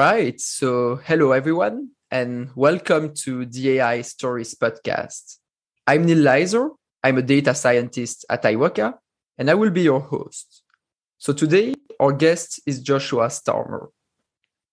[0.00, 0.40] right.
[0.40, 5.36] So, hello, everyone, and welcome to the AI Stories podcast.
[5.86, 6.70] I'm Neil Leiser.
[7.04, 8.94] I'm a data scientist at Iwaka,
[9.36, 10.62] and I will be your host.
[11.18, 13.88] So, today, our guest is Joshua Starmer.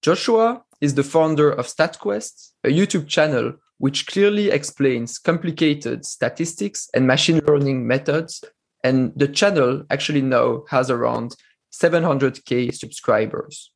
[0.01, 7.05] Joshua is the founder of StatQuest, a YouTube channel which clearly explains complicated statistics and
[7.05, 8.45] machine learning methods.
[8.81, 11.35] And the channel actually now has around
[11.73, 13.73] 700K subscribers.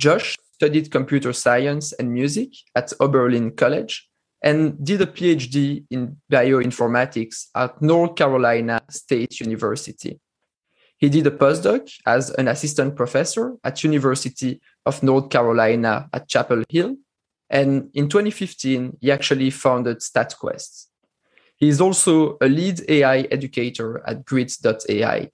[0.00, 4.08] Josh studied computer science and music at Oberlin College
[4.44, 10.20] and did a PhD in bioinformatics at North Carolina State University.
[10.98, 16.62] He did a postdoc as an assistant professor at University of North Carolina at Chapel
[16.68, 16.94] Hill.
[17.50, 20.86] And in 2015, he actually founded StatQuest.
[21.56, 25.28] He is also a lead AI educator at Grit.ai.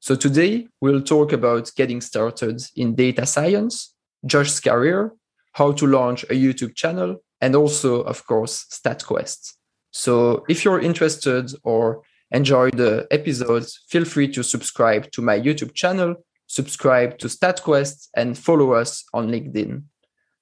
[0.00, 3.94] So today we'll talk about getting started in data science,
[4.26, 5.12] Josh's career,
[5.52, 9.54] how to launch a YouTube channel, and also, of course, StatQuest.
[9.90, 15.74] So if you're interested or enjoy the episodes, feel free to subscribe to my YouTube
[15.74, 16.14] channel,
[16.46, 19.82] subscribe to StatQuest, and follow us on LinkedIn.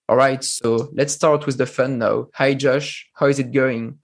[0.08, 2.28] All right, so let's start with the fun now.
[2.34, 3.08] Hi, Josh.
[3.14, 3.98] How is it going?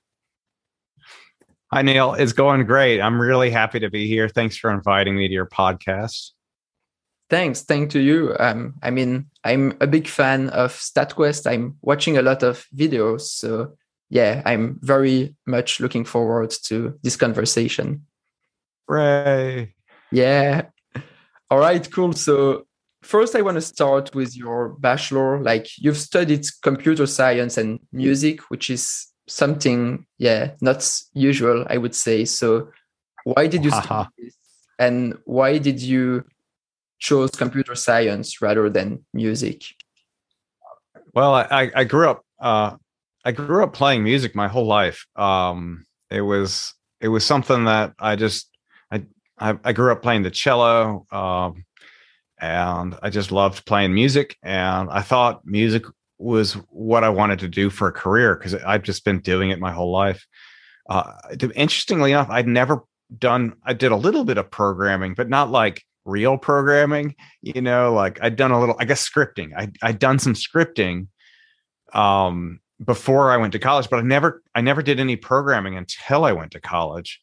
[1.72, 2.14] Hi, Neil.
[2.14, 3.00] It's going great.
[3.00, 4.28] I'm really happy to be here.
[4.28, 6.30] Thanks for inviting me to your podcast.
[7.30, 7.62] Thanks.
[7.62, 8.36] Thank to you.
[8.38, 11.50] Um, I mean, I'm a big fan of StatQuest.
[11.50, 13.22] I'm watching a lot of videos.
[13.22, 13.76] So,
[14.10, 18.06] yeah, I'm very much looking forward to this conversation.
[18.86, 19.74] Ray.
[20.12, 20.66] Yeah.
[21.50, 22.12] All right, cool.
[22.12, 22.66] So,
[23.02, 25.42] first, I want to start with your bachelor.
[25.42, 31.94] Like, you've studied computer science and music, which is something yeah not usual i would
[31.94, 32.68] say so
[33.24, 34.36] why did you study this
[34.78, 36.24] and why did you
[37.04, 39.62] chose computer science rather than music
[41.12, 42.74] well i i grew up uh
[43.24, 47.92] i grew up playing music my whole life um it was it was something that
[47.98, 48.48] i just
[48.90, 49.02] i
[49.38, 51.64] i, I grew up playing the cello um
[52.40, 55.84] and i just loved playing music and i thought music
[56.18, 59.58] was what I wanted to do for a career because I've just been doing it
[59.58, 60.26] my whole life.
[60.88, 61.12] Uh,
[61.54, 62.84] interestingly enough, I'd never
[63.18, 67.92] done, I did a little bit of programming, but not like real programming, you know,
[67.92, 69.52] like I'd done a little, I guess, scripting.
[69.56, 71.08] I, I'd done some scripting
[71.92, 76.24] um, before I went to college, but I never, I never did any programming until
[76.24, 77.20] I went to college.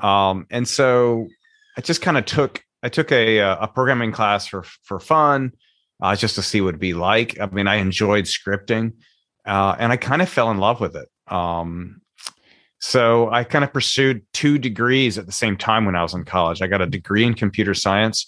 [0.00, 1.28] Um, and so
[1.76, 5.52] I just kind of took, I took a, a programming class for, for fun
[6.02, 7.38] uh, just to see what it'd be like.
[7.40, 8.94] I mean, I enjoyed scripting,
[9.46, 11.08] uh, and I kind of fell in love with it.
[11.32, 12.00] Um,
[12.80, 16.24] so I kind of pursued two degrees at the same time when I was in
[16.24, 16.62] college.
[16.62, 18.26] I got a degree in computer science,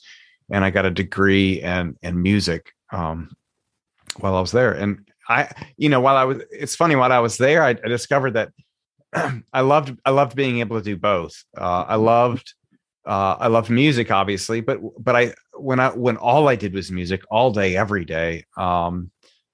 [0.51, 3.35] and I got a degree in in music um,
[4.21, 4.73] while I was there.
[4.73, 6.97] And I, you know, while I was, it's funny.
[6.97, 8.53] While I was there, I, I discovered that
[9.53, 11.45] I loved I loved being able to do both.
[11.57, 12.53] Uh, I loved
[13.07, 16.91] uh, I loved music, obviously, but but I when I when all I did was
[16.91, 19.11] music all day, every day, um,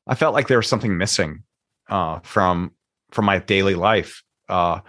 [0.08, 1.44] I felt like there was something missing
[1.88, 2.72] uh, from
[3.12, 4.24] from my daily life.
[4.48, 4.80] Uh,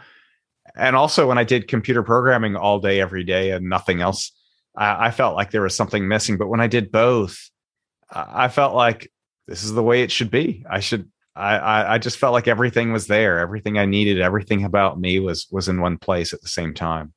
[0.76, 4.32] and also, when I did computer programming all day, every day, and nothing else,
[4.76, 6.38] I, I felt like there was something missing.
[6.38, 7.50] But when I did both,
[8.12, 9.12] I felt like
[9.48, 10.66] this is the way it should be.
[10.70, 11.10] I should.
[11.36, 13.40] I, I just felt like everything was there.
[13.40, 17.14] Everything I needed, everything about me was was in one place at the same time.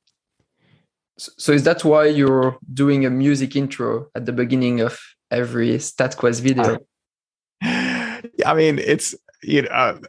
[1.17, 4.99] So is that why you're doing a music intro at the beginning of
[5.29, 6.79] every StatQuest video?
[7.61, 9.99] I mean, it's you know, uh,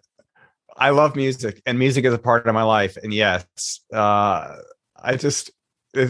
[0.76, 2.96] I love music, and music is a part of my life.
[3.02, 3.46] And yes,
[3.92, 4.56] uh,
[4.96, 5.50] I just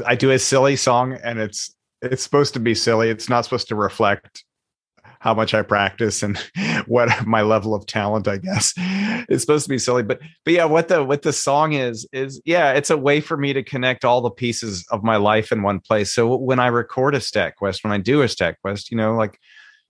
[0.07, 3.11] I do a silly song, and it's it's supposed to be silly.
[3.11, 4.45] It's not supposed to reflect
[5.25, 6.39] how much I practice and
[6.87, 8.75] what my level of talent, I guess.
[8.77, 12.43] It's supposed to be silly, but but yeah, what the what the song is is
[12.45, 15.63] yeah, it's a way for me to connect all the pieces of my life in
[15.63, 16.13] one place.
[16.13, 19.39] So when I record a StatQuest, when I do a StatQuest, you know, like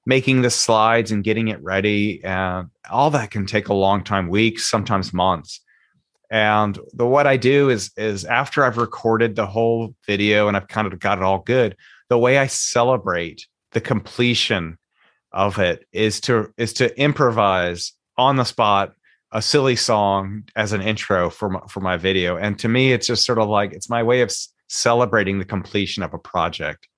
[0.06, 4.28] making the slides and getting it ready and all that can take a long time,
[4.28, 5.60] weeks, sometimes months.
[6.30, 10.68] And the what I do is is after I've recorded the whole video and I've
[10.68, 11.76] kind of got it all good,
[12.08, 14.78] the way I celebrate the completion
[15.32, 18.94] of it is to is to improvise on the spot
[19.32, 23.08] a silly song as an intro for my, for my video and to me it's
[23.08, 24.32] just sort of like it's my way of
[24.68, 26.88] celebrating the completion of a project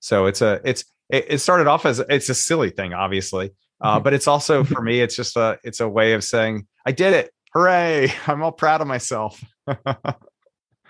[0.00, 3.50] so it's a it's it, started off as it's a silly thing obviously
[3.80, 4.04] uh, mm-hmm.
[4.04, 7.12] but it's also for me it's just a it's a way of saying i did
[7.12, 9.42] it hooray i'm all proud of myself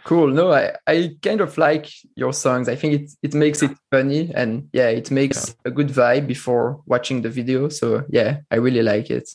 [0.08, 0.28] Cool.
[0.28, 2.66] No, I, I kind of like your songs.
[2.66, 5.54] I think it it makes it funny and yeah, it makes yeah.
[5.66, 7.68] a good vibe before watching the video.
[7.68, 9.28] So yeah, I really like it.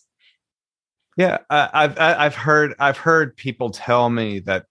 [1.15, 4.65] Yeah, I've I've heard I've heard people tell me that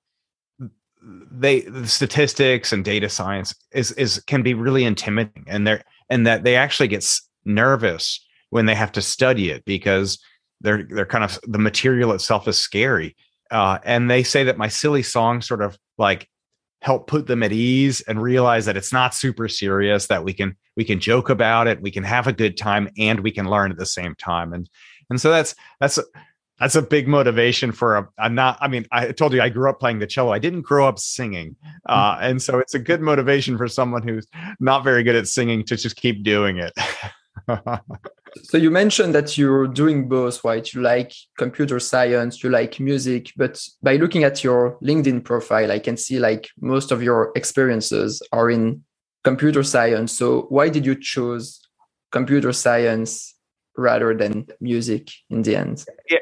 [1.01, 6.27] they the statistics and data science is is can be really intimidating, and they're and
[6.27, 7.09] that they actually get
[7.47, 10.19] nervous when they have to study it because
[10.61, 13.17] they're they're kind of the material itself is scary.
[13.51, 16.29] Uh, and they say that my silly songs sort of like
[16.83, 20.55] help put them at ease and realize that it's not super serious that we can
[20.77, 23.71] we can joke about it we can have a good time and we can learn
[23.71, 24.53] at the same time.
[24.53, 24.69] And
[25.09, 25.99] and so that's that's
[26.63, 29.69] that's a big motivation for a i'm not i mean i told you i grew
[29.69, 31.57] up playing the cello i didn't grow up singing
[31.89, 34.27] uh, and so it's a good motivation for someone who's
[34.61, 36.73] not very good at singing to just keep doing it
[38.43, 40.73] so you mentioned that you're doing both, right?
[40.73, 45.79] You like computer science, you like music, but by looking at your LinkedIn profile, I
[45.79, 48.85] can see like most of your experiences are in
[49.25, 50.13] computer science.
[50.13, 51.61] So why did you choose
[52.11, 53.35] computer science
[53.77, 55.85] rather than music in the end?
[56.11, 56.19] Yeah,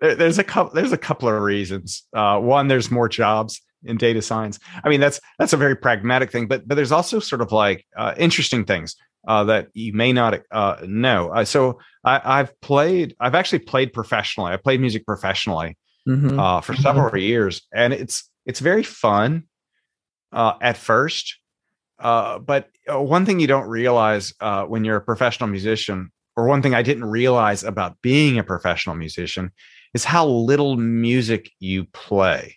[0.00, 0.74] there's a couple.
[0.74, 2.06] There's a couple of reasons.
[2.12, 4.58] Uh, one, there's more jobs in data science.
[4.82, 7.86] I mean, that's that's a very pragmatic thing, but but there's also sort of like
[7.96, 11.30] uh, interesting things uh, that you may not uh, know.
[11.30, 13.14] Uh, so I, have played.
[13.20, 14.52] I've actually played professionally.
[14.52, 15.76] I played music professionally
[16.08, 16.38] mm-hmm.
[16.38, 17.18] Uh, for several mm-hmm.
[17.18, 19.44] years, and it's it's very fun
[20.32, 21.36] uh, at first.
[21.98, 24.32] Uh, but one thing you don't realize
[24.66, 28.96] when you're a professional musician, or one thing I didn't realize about being a professional
[28.96, 29.52] musician,
[29.94, 32.56] is how little music you play.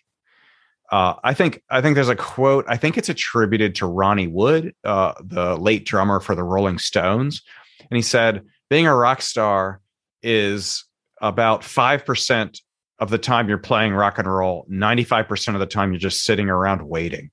[0.90, 2.64] Uh, I think I think there's a quote.
[2.68, 7.42] I think it's attributed to Ronnie Wood, uh, the late drummer for the Rolling Stones,
[7.90, 9.80] and he said, "Being a rock star
[10.22, 10.84] is
[11.20, 12.60] about five percent
[13.00, 14.66] of the time you're playing rock and roll.
[14.68, 17.30] Ninety five percent of the time you're just sitting around waiting."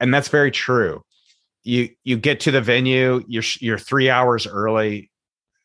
[0.00, 1.02] And that's very true.
[1.62, 5.10] You you get to the venue, you're you're three hours early.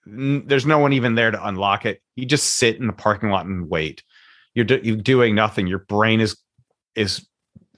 [0.06, 2.02] There's no one even there to unlock it.
[2.21, 4.03] You just sit in the parking lot and wait
[4.53, 5.68] you're, do, you're doing nothing.
[5.68, 6.38] Your brain is
[6.95, 7.25] is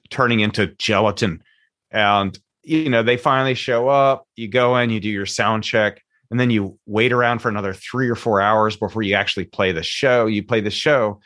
[0.09, 1.43] turning into gelatin.
[1.91, 6.01] And you know, they finally show up, you go in, you do your sound check,
[6.31, 9.71] and then you wait around for another 3 or 4 hours before you actually play
[9.71, 10.25] the show.
[10.25, 11.19] You play the show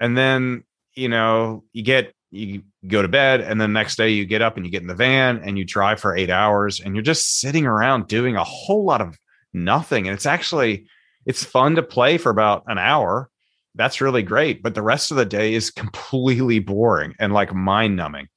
[0.00, 0.64] and then,
[0.94, 4.42] you know, you get you go to bed and then the next day you get
[4.42, 7.02] up and you get in the van and you drive for 8 hours and you're
[7.02, 9.18] just sitting around doing a whole lot of
[9.52, 10.86] nothing and it's actually
[11.26, 13.30] it's fun to play for about an hour
[13.76, 14.62] that's really great.
[14.62, 18.28] But the rest of the day is completely boring and like mind numbing.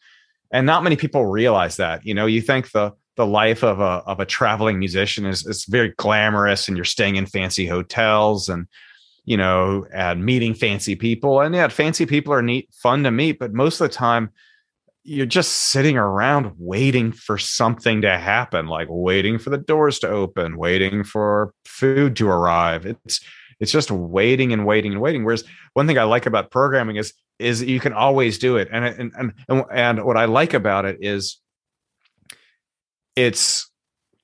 [0.52, 2.06] And not many people realize that.
[2.06, 5.66] You know, you think the the life of a of a traveling musician is is
[5.66, 8.68] very glamorous and you're staying in fancy hotels and
[9.26, 11.42] you know and meeting fancy people.
[11.42, 14.32] And yeah, fancy people are neat, fun to meet, but most of the time
[15.04, 20.10] you're just sitting around waiting for something to happen, like waiting for the doors to
[20.10, 22.86] open, waiting for food to arrive.
[22.86, 23.22] It's
[23.60, 25.24] it's just waiting and waiting and waiting.
[25.24, 25.44] Whereas
[25.74, 28.68] one thing I like about programming is is you can always do it.
[28.72, 31.40] And and and and what I like about it is
[33.16, 33.70] it's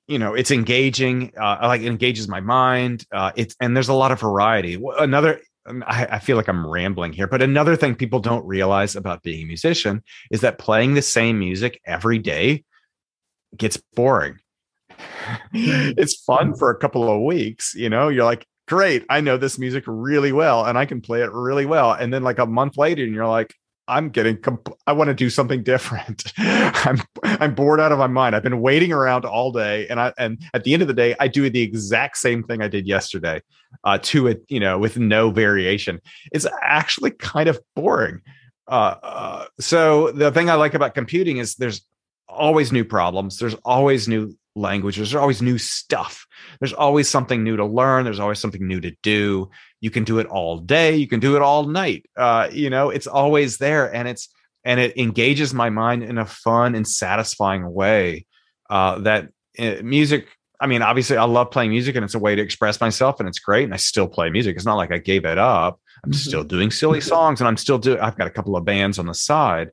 [0.07, 1.31] you know it's engaging.
[1.39, 3.06] Uh, like it engages my mind.
[3.12, 4.81] Uh, it's and there's a lot of variety.
[5.00, 8.95] Another Um, I, I, feel like I'm rambling here, but another thing people don't realize
[8.95, 12.63] about being a musician is that playing the same music every day
[13.57, 14.38] gets boring.
[15.53, 18.10] it's fun for a couple of weeks, you know.
[18.10, 21.65] You're like, great, I know this music really well and I can play it really
[21.65, 21.93] well.
[21.93, 23.53] And then like a month later, and you're like,
[23.88, 24.38] I'm getting
[24.88, 26.34] I want to do something different.
[26.38, 28.36] I'm I'm bored out of my mind.
[28.36, 31.15] I've been waiting around all day and I and at the end of the day
[31.20, 33.42] I do the exact same thing I did yesterday
[33.84, 36.01] uh to it, you know, with no variation.
[36.32, 38.22] It's actually kind of boring.
[38.68, 41.82] Uh, uh so the thing I like about computing is there's
[42.27, 43.38] always new problems.
[43.38, 45.12] There's always new languages.
[45.12, 46.25] There's always new stuff.
[46.60, 48.06] There's always something new to learn.
[48.06, 49.50] There's always something new to do.
[49.86, 50.96] You can do it all day.
[50.96, 52.10] You can do it all night.
[52.18, 54.30] Uh, you know, it's always there, and it's
[54.63, 58.25] and it engages my mind in a fun and satisfying way.
[58.68, 60.25] Uh, that uh, music.
[60.60, 63.30] I mean, obviously, I love playing music, and it's a way to express myself, and
[63.30, 63.65] it's great.
[63.65, 64.56] And I still play music.
[64.56, 65.80] It's not like I gave it up.
[66.04, 66.18] I'm mm-hmm.
[66.18, 68.00] still doing silly songs, and I'm still doing.
[68.00, 69.70] I've got a couple of bands on the side.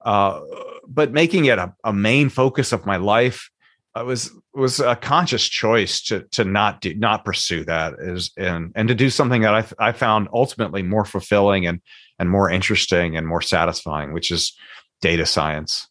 [0.00, 0.40] Uh,
[0.88, 3.50] but making it a, a main focus of my life
[3.96, 8.72] it was was a conscious choice to to not do not pursue that is and
[8.74, 11.80] and to do something that I I found ultimately more fulfilling and
[12.18, 14.56] and more interesting and more satisfying, which is
[15.00, 15.88] data science.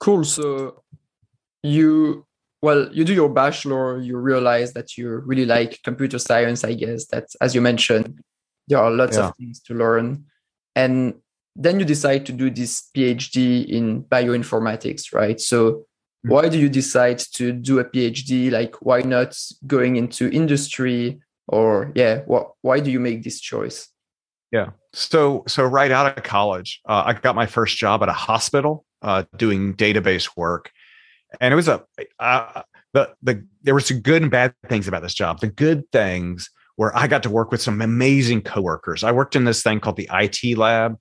[0.00, 0.24] Cool.
[0.24, 0.82] So
[1.62, 2.26] you
[2.62, 7.06] well you do your bachelor you realize that you really like computer science i guess
[7.06, 8.20] that as you mentioned
[8.68, 9.28] there are lots yeah.
[9.28, 10.24] of things to learn
[10.76, 11.14] and
[11.58, 15.40] then you decide to do this PhD in bioinformatics, right?
[15.40, 15.84] So.
[16.28, 18.50] Why do you decide to do a PhD?
[18.50, 21.20] Like, why not going into industry?
[21.46, 22.52] Or yeah, what?
[22.62, 23.88] Why do you make this choice?
[24.52, 24.70] Yeah.
[24.92, 28.84] So so right out of college, uh, I got my first job at a hospital
[29.02, 30.70] uh, doing database work,
[31.40, 31.84] and it was a
[32.18, 35.40] uh, the the there were some good and bad things about this job.
[35.40, 39.02] The good things where I got to work with some amazing coworkers.
[39.04, 40.98] I worked in this thing called the IT lab,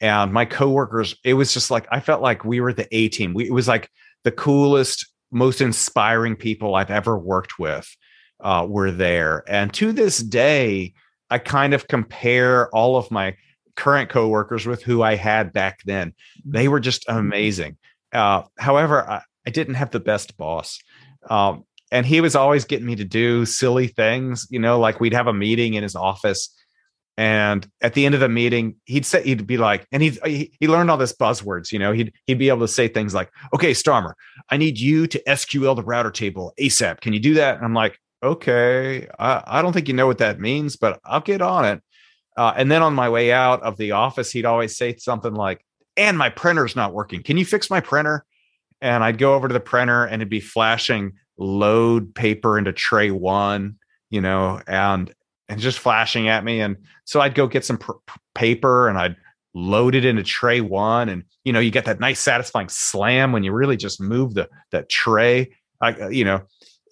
[0.00, 1.14] and my coworkers.
[1.24, 3.34] It was just like I felt like we were the A team.
[3.34, 3.90] We, it was like
[4.28, 7.88] the coolest, most inspiring people I've ever worked with
[8.40, 10.92] uh, were there, and to this day
[11.30, 13.36] I kind of compare all of my
[13.74, 16.12] current coworkers with who I had back then.
[16.44, 17.78] They were just amazing.
[18.12, 20.78] Uh, however, I, I, didn't have the best boss.
[21.30, 25.12] Um, and he was always getting me to do silly things, you know, like we'd
[25.14, 26.54] have a meeting in his office.
[27.18, 30.68] And at the end of the meeting, he'd say he'd be like, and he he,
[30.68, 31.92] learned all this buzzwords, you know.
[31.92, 34.12] He'd he'd be able to say things like, "Okay, Starmer,
[34.50, 37.00] I need you to SQL the router table ASAP.
[37.00, 40.18] Can you do that?" And I'm like, okay, I, I don't think you know what
[40.18, 41.82] that means, but I'll get on it.
[42.36, 45.64] Uh, and then on my way out of the office, he'd always say something like,
[45.96, 47.22] and my printer's not working.
[47.22, 48.24] Can you fix my printer?
[48.80, 53.10] And I'd go over to the printer and it'd be flashing load paper into tray
[53.10, 53.76] one,
[54.08, 55.12] you know, and
[55.48, 56.60] and just flashing at me.
[56.60, 57.92] And so I'd go get some pr-
[58.34, 59.16] paper and I'd
[59.54, 61.08] load it into tray one.
[61.08, 64.48] And you know, you get that nice satisfying slam when you really just move the
[64.72, 65.54] that tray.
[65.80, 66.42] Uh, you know,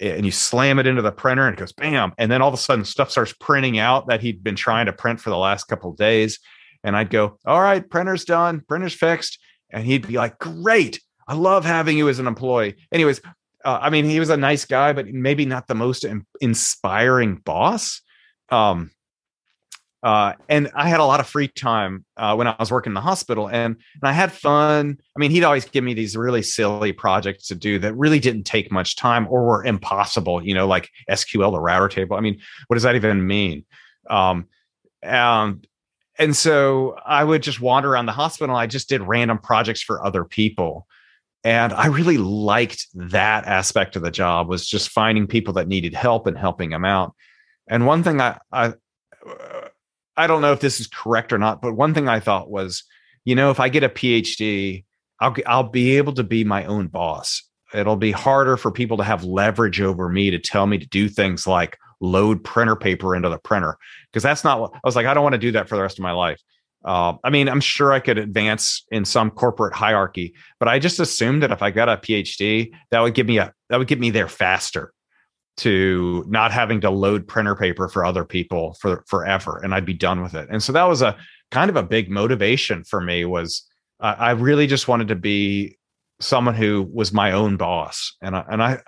[0.01, 2.13] and you slam it into the printer and it goes bam.
[2.19, 4.93] And then all of a sudden stuff starts printing out that he'd been trying to
[4.93, 6.39] print for the last couple of days.
[6.85, 8.63] And i'd go all right printer's done.
[8.69, 9.39] Printer's fixed.
[9.71, 11.01] And he'd be like great.
[11.27, 12.77] I love having you as an employee.
[12.93, 13.21] Anyways
[13.65, 16.07] uh, i mean he was a nice guy but maybe not the most
[16.41, 18.01] inspiring boss
[18.50, 18.91] um,
[20.07, 22.95] uh, and I had a lot of free time uh, when I was working in
[22.95, 24.99] the hospital, and, and I had fun.
[25.17, 28.45] I mean, he'd always give me these really silly projects to do that really didn't
[28.45, 30.47] take much time or were impossible.
[30.47, 32.17] You know, like SQL, the router table.
[32.17, 33.65] I mean, what does that even mean?
[34.09, 34.47] Um,
[35.03, 35.67] and
[36.19, 38.55] and so I would just wander around the hospital.
[38.55, 40.87] I just did random projects for other people,
[41.43, 45.95] and I really liked that aspect of the job was just finding people that needed
[45.95, 47.15] help and helping them out.
[47.68, 48.75] And one thing I, I
[50.16, 52.85] I don't know if this is correct or not, but one thing I thought was,
[53.25, 54.85] you know, if I get a PhD,
[55.20, 57.42] I'll I'll be able to be my own boss.
[57.75, 61.08] It'll be harder for people to have leverage over me to tell me to do
[61.08, 63.76] things like load printer paper into the printer
[64.11, 65.06] because that's not what I was like.
[65.06, 66.40] I don't want to do that for the rest of my life.
[66.85, 71.00] Uh, I mean, I'm sure I could advance in some corporate hierarchy, but I just
[71.00, 73.99] assumed that if I got a PhD, that would give me a that would get
[73.99, 74.92] me there faster
[75.59, 79.95] to not having to load printer paper for other people for forever and I'd be
[79.95, 80.49] done with it.
[80.51, 81.17] And so that was a
[81.51, 83.67] kind of a big motivation for me was
[84.01, 85.79] uh, I really just wanted to be
[86.21, 88.15] someone who was my own boss.
[88.21, 88.79] And I, and I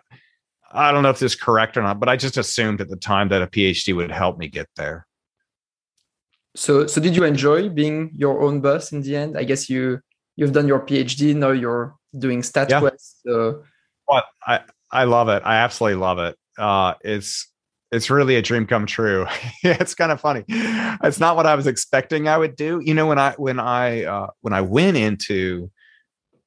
[0.71, 2.97] I don't know if this is correct or not, but I just assumed at the
[2.97, 5.07] time that a PhD would help me get there.
[6.55, 9.39] So so did you enjoy being your own boss in the end?
[9.39, 10.01] I guess you
[10.37, 12.71] you've done your PhD, now you're doing StatQuest.
[12.71, 13.33] Yeah.
[13.33, 13.63] So
[14.07, 14.61] well, I
[14.91, 15.43] I love it.
[15.47, 17.49] I absolutely love it uh, it's
[17.91, 19.27] it's really a dream come true.
[19.63, 20.45] it's kind of funny.
[20.49, 22.81] It's not what I was expecting I would do.
[22.83, 25.71] You know, when I when I uh, when I went into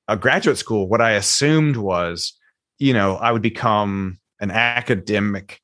[0.08, 2.38] a graduate school, what I assumed was,
[2.80, 5.62] you know, I would become an academic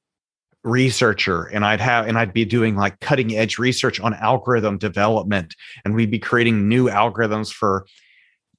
[0.63, 5.55] researcher and I'd have and I'd be doing like cutting edge research on algorithm development
[5.85, 7.85] and we'd be creating new algorithms for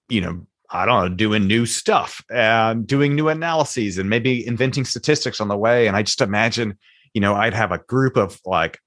[0.08, 4.84] you know I don't know, doing new stuff and doing new analyses and maybe inventing
[4.84, 5.86] statistics on the way.
[5.86, 6.76] And I just imagine,
[7.14, 8.78] you know, I'd have a group of like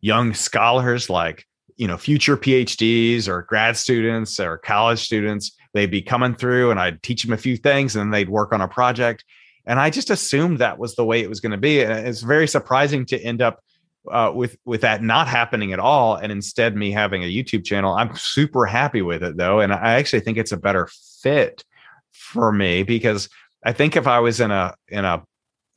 [0.00, 1.46] young scholars, like,
[1.76, 5.56] you know, future PhDs or grad students or college students.
[5.72, 8.52] They'd be coming through and I'd teach them a few things and then they'd work
[8.52, 9.24] on a project.
[9.66, 11.82] And I just assumed that was the way it was going to be.
[11.82, 13.62] And it's very surprising to end up
[14.10, 17.94] uh, with with that not happening at all, and instead me having a YouTube channel.
[17.94, 20.88] I'm super happy with it though, and I actually think it's a better
[21.22, 21.64] fit
[22.12, 23.28] for me because
[23.64, 25.22] I think if I was in a in a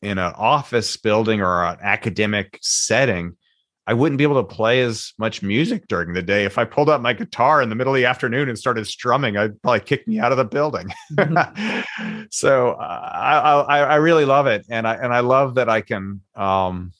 [0.02, 3.38] in an office building or an academic setting,
[3.86, 6.46] I wouldn't be able to play as much music during the day.
[6.46, 9.38] If I pulled out my guitar in the middle of the afternoon and started strumming,
[9.38, 10.94] I'd probably kick me out of the building.
[11.14, 12.22] Mm-hmm.
[12.32, 15.82] so uh, I, I, I really love it, and I and I love that I
[15.82, 16.92] can um,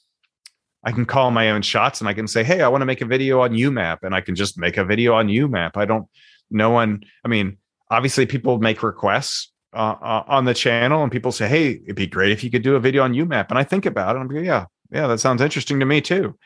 [0.82, 3.00] I can call my own shots and I can say, hey, I want to make
[3.00, 5.76] a video on UMAP, and I can just make a video on UMAP.
[5.76, 6.06] I don't.
[6.50, 7.04] No one.
[7.24, 7.56] I mean,
[7.90, 12.06] obviously, people make requests uh, uh, on the channel, and people say, hey, it'd be
[12.06, 13.46] great if you could do a video on UMAP.
[13.50, 14.20] And I think about it.
[14.20, 16.36] I'm like, yeah, yeah, that sounds interesting to me too.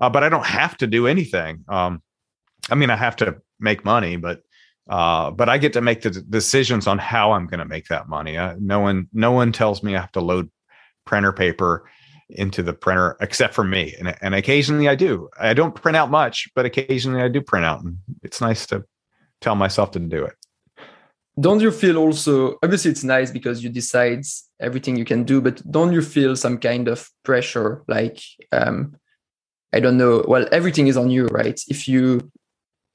[0.00, 1.64] Uh, but I don't have to do anything.
[1.68, 2.02] Um,
[2.70, 4.42] I mean, I have to make money, but
[4.88, 8.08] uh, but I get to make the decisions on how I'm going to make that
[8.08, 8.36] money.
[8.36, 10.50] Uh, no one, no one tells me I have to load
[11.06, 11.88] printer paper
[12.28, 15.28] into the printer except for me, and, and occasionally I do.
[15.38, 18.84] I don't print out much, but occasionally I do print out, and it's nice to
[19.40, 20.34] tell myself to do it.
[21.40, 22.58] Don't you feel also?
[22.62, 24.24] Obviously, it's nice because you decide
[24.60, 28.20] everything you can do, but don't you feel some kind of pressure, like?
[28.52, 28.96] Um,
[29.72, 30.24] I don't know.
[30.28, 31.58] Well, everything is on you, right?
[31.68, 32.30] If you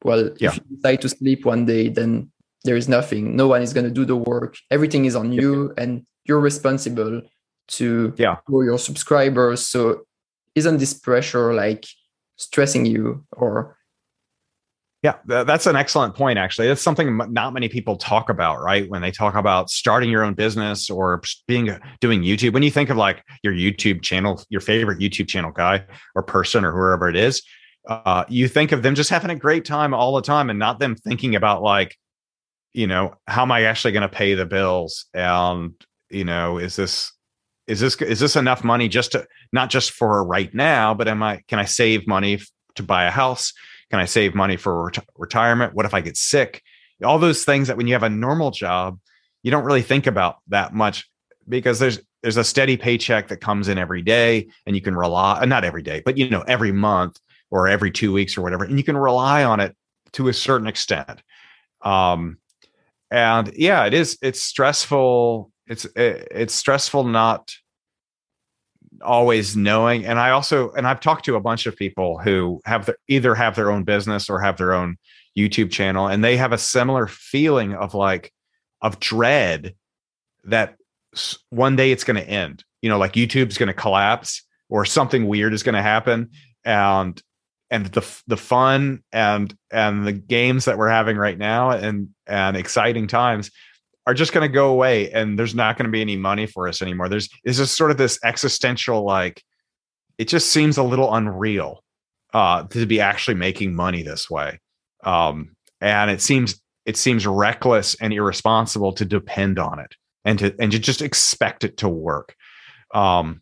[0.03, 0.49] well, yeah.
[0.49, 2.31] if you decide to sleep one day, then
[2.63, 3.35] there is nothing.
[3.35, 4.55] No one is going to do the work.
[4.69, 7.21] Everything is on you, and you're responsible
[7.69, 8.37] to yeah.
[8.45, 9.67] grow your subscribers.
[9.67, 10.03] So,
[10.53, 11.85] isn't this pressure like
[12.35, 13.76] stressing you or?
[15.03, 16.39] Yeah, that's an excellent point.
[16.39, 18.89] Actually, that's something not many people talk about, right?
[18.89, 22.89] When they talk about starting your own business or being doing YouTube, when you think
[22.89, 25.85] of like your YouTube channel, your favorite YouTube channel guy
[26.15, 27.43] or person or whoever it is,
[27.87, 30.79] uh, you think of them just having a great time all the time and not
[30.79, 31.95] them thinking about like,
[32.73, 35.05] you know, how am I actually going to pay the bills?
[35.13, 35.73] And,
[36.09, 37.13] you know, is this,
[37.67, 41.21] is this, is this enough money just to, not just for right now, but am
[41.21, 42.39] I, can I save money
[42.75, 43.53] to buy a house?
[43.89, 45.73] Can I save money for retirement?
[45.73, 46.61] What if I get sick?
[47.03, 48.99] All those things that when you have a normal job,
[49.43, 51.09] you don't really think about that much
[51.47, 55.45] because there's there's a steady paycheck that comes in every day and you can rely
[55.45, 58.77] not every day but you know every month or every two weeks or whatever, and
[58.77, 59.75] you can rely on it
[60.13, 61.21] to a certain extent.
[61.81, 62.37] Um,
[63.09, 64.17] and yeah, it is.
[64.21, 65.51] It's stressful.
[65.67, 67.53] It's it, it's stressful not
[69.01, 70.05] always knowing.
[70.05, 73.35] And I also and I've talked to a bunch of people who have the, either
[73.35, 74.97] have their own business or have their own
[75.37, 78.31] YouTube channel, and they have a similar feeling of like
[78.81, 79.75] of dread
[80.45, 80.75] that
[81.49, 82.63] one day it's going to end.
[82.81, 86.31] You know, like YouTube's going to collapse or something weird is going to happen,
[86.65, 87.21] and
[87.69, 92.55] and the the fun and and the games that we're having right now and and
[92.55, 93.51] exciting times
[94.07, 96.67] are just going to go away and there's not going to be any money for
[96.67, 99.43] us anymore there's is just sort of this existential like
[100.17, 101.83] it just seems a little unreal
[102.33, 104.59] uh to be actually making money this way
[105.03, 109.93] um and it seems it seems reckless and irresponsible to depend on it
[110.25, 112.35] and to and to just expect it to work
[112.95, 113.41] um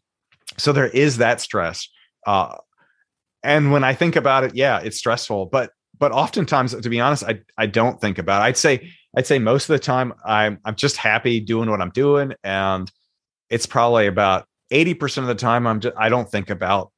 [0.57, 1.87] so there is that stress
[2.27, 2.55] uh
[3.45, 5.45] and when I think about it, yeah, it's stressful.
[5.45, 8.45] But but oftentimes, to be honest, I I don't think about it.
[8.45, 11.91] I'd say I'd say most of the time I'm I'm just happy doing what I'm
[11.91, 12.91] doing, and
[13.49, 16.91] it's probably about eighty percent of the time I'm just I don't think about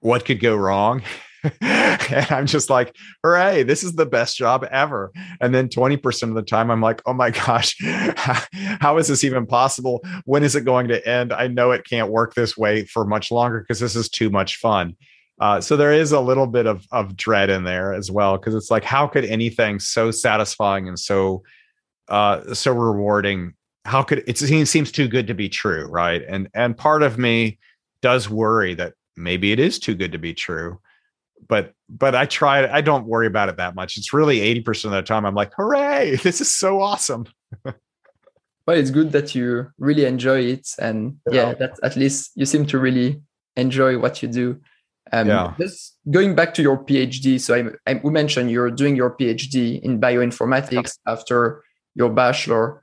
[0.00, 1.02] what could go wrong.
[1.60, 5.12] and I'm just like, hooray, this is the best job ever.
[5.40, 9.46] And then 20% of the time, I'm like, oh my gosh, how is this even
[9.46, 10.04] possible?
[10.24, 11.32] When is it going to end?
[11.32, 14.56] I know it can't work this way for much longer because this is too much
[14.56, 14.96] fun.
[15.40, 18.54] Uh, so there is a little bit of of dread in there as well because
[18.54, 21.42] it's like how could anything so satisfying and so
[22.08, 26.22] uh, so rewarding how could it seems too good to be true right?
[26.28, 27.58] And and part of me
[28.02, 30.78] does worry that maybe it is too good to be true
[31.48, 33.96] but but i try i don't worry about it that much.
[33.96, 37.26] It's really 80% of the time i'm like hooray this is so awesome.
[37.64, 42.44] Well it's good that you really enjoy it and yeah, yeah that at least you
[42.44, 43.22] seem to really
[43.56, 44.60] enjoy what you do
[45.12, 45.54] um, yeah.
[45.58, 49.80] Just going back to your PhD, so I, I, we mentioned you're doing your PhD
[49.80, 51.62] in bioinformatics after
[51.94, 52.82] your bachelor.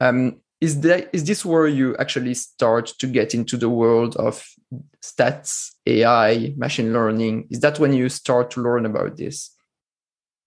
[0.00, 4.44] Um, is that is this where you actually start to get into the world of
[5.02, 7.46] stats, AI, machine learning?
[7.50, 9.50] Is that when you start to learn about this?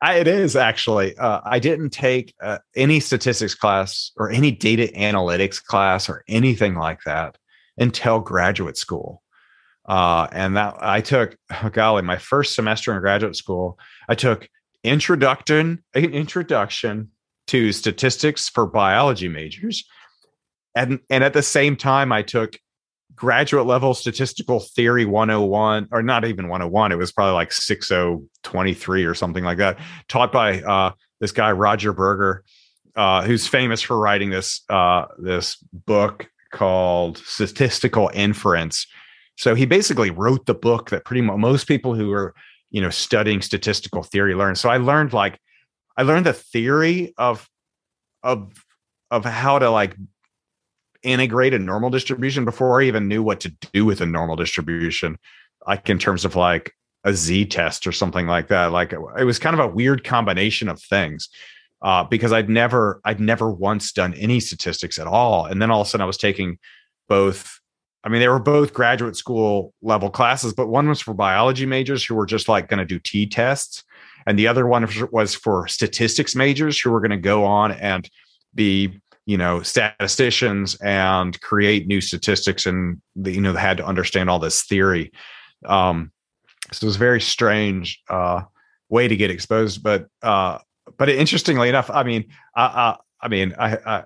[0.01, 1.15] I, it is actually.
[1.17, 6.75] Uh, I didn't take uh, any statistics class or any data analytics class or anything
[6.75, 7.37] like that
[7.77, 9.21] until graduate school.
[9.85, 14.47] Uh, and that I took, oh golly, my first semester in graduate school, I took
[14.83, 17.09] introduction, an introduction
[17.47, 19.83] to statistics for biology majors.
[20.75, 22.57] And, and at the same time, I took
[23.15, 29.13] graduate level statistical theory 101 or not even 101 it was probably like 6023 or
[29.13, 32.43] something like that taught by uh, this guy roger berger
[32.95, 38.87] uh, who's famous for writing this uh, this book called statistical inference
[39.37, 42.33] so he basically wrote the book that pretty much most people who are,
[42.69, 44.55] you know, studying statistical theory learn.
[44.55, 45.39] So I learned like
[45.97, 47.47] I learned the theory of
[48.23, 48.51] of
[49.09, 49.95] of how to like
[51.03, 55.17] integrate a normal distribution before I even knew what to do with a normal distribution,
[55.67, 58.71] like in terms of like a z test or something like that.
[58.71, 61.29] Like it was kind of a weird combination of things.
[61.81, 65.45] Uh, because I'd never I'd never once done any statistics at all.
[65.45, 66.59] And then all of a sudden I was taking
[67.09, 67.60] both
[68.03, 72.03] I mean, they were both graduate school level classes, but one was for biology majors
[72.03, 73.83] who were just like going to do T tests.
[74.25, 78.09] and the other one was for statistics majors who were going to go on and
[78.53, 84.39] be you know statisticians and create new statistics and you know had to understand all
[84.39, 85.11] this theory
[85.67, 86.11] um
[86.71, 88.41] so it was a very strange uh
[88.89, 90.57] way to get exposed but uh
[90.97, 94.03] but interestingly enough i mean i i, I mean I, I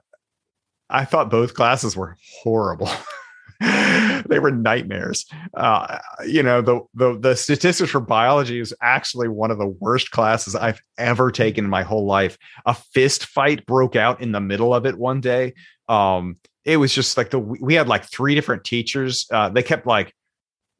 [0.89, 2.89] i thought both classes were horrible
[4.27, 5.25] they were nightmares.
[5.53, 10.11] Uh, you know, the, the the statistics for biology is actually one of the worst
[10.11, 12.37] classes I've ever taken in my whole life.
[12.65, 15.53] A fist fight broke out in the middle of it one day.
[15.87, 19.27] Um, it was just like the we had like three different teachers.
[19.31, 20.13] Uh, they kept like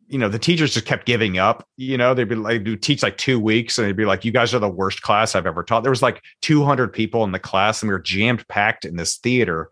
[0.08, 1.68] you know, the teachers just kept giving up.
[1.78, 4.32] You know, they'd be like, do teach like two weeks, and they'd be like, "You
[4.32, 7.40] guys are the worst class I've ever taught." There was like 200 people in the
[7.40, 9.70] class, and we were jammed packed in this theater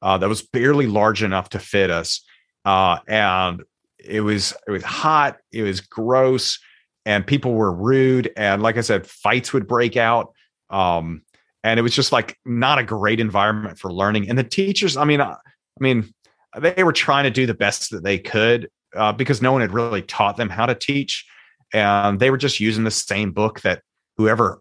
[0.00, 2.22] uh, that was barely large enough to fit us
[2.64, 3.62] uh, and
[3.98, 6.58] it was it was hot, it was gross,
[7.06, 10.32] and people were rude, and like I said, fights would break out.
[10.70, 11.22] Um,
[11.62, 14.28] and it was just like not a great environment for learning.
[14.28, 15.36] And the teachers, I mean, I, uh,
[15.80, 16.12] I mean,
[16.60, 19.72] they were trying to do the best that they could uh, because no one had
[19.72, 21.26] really taught them how to teach,
[21.72, 23.82] and they were just using the same book that
[24.16, 24.60] whoever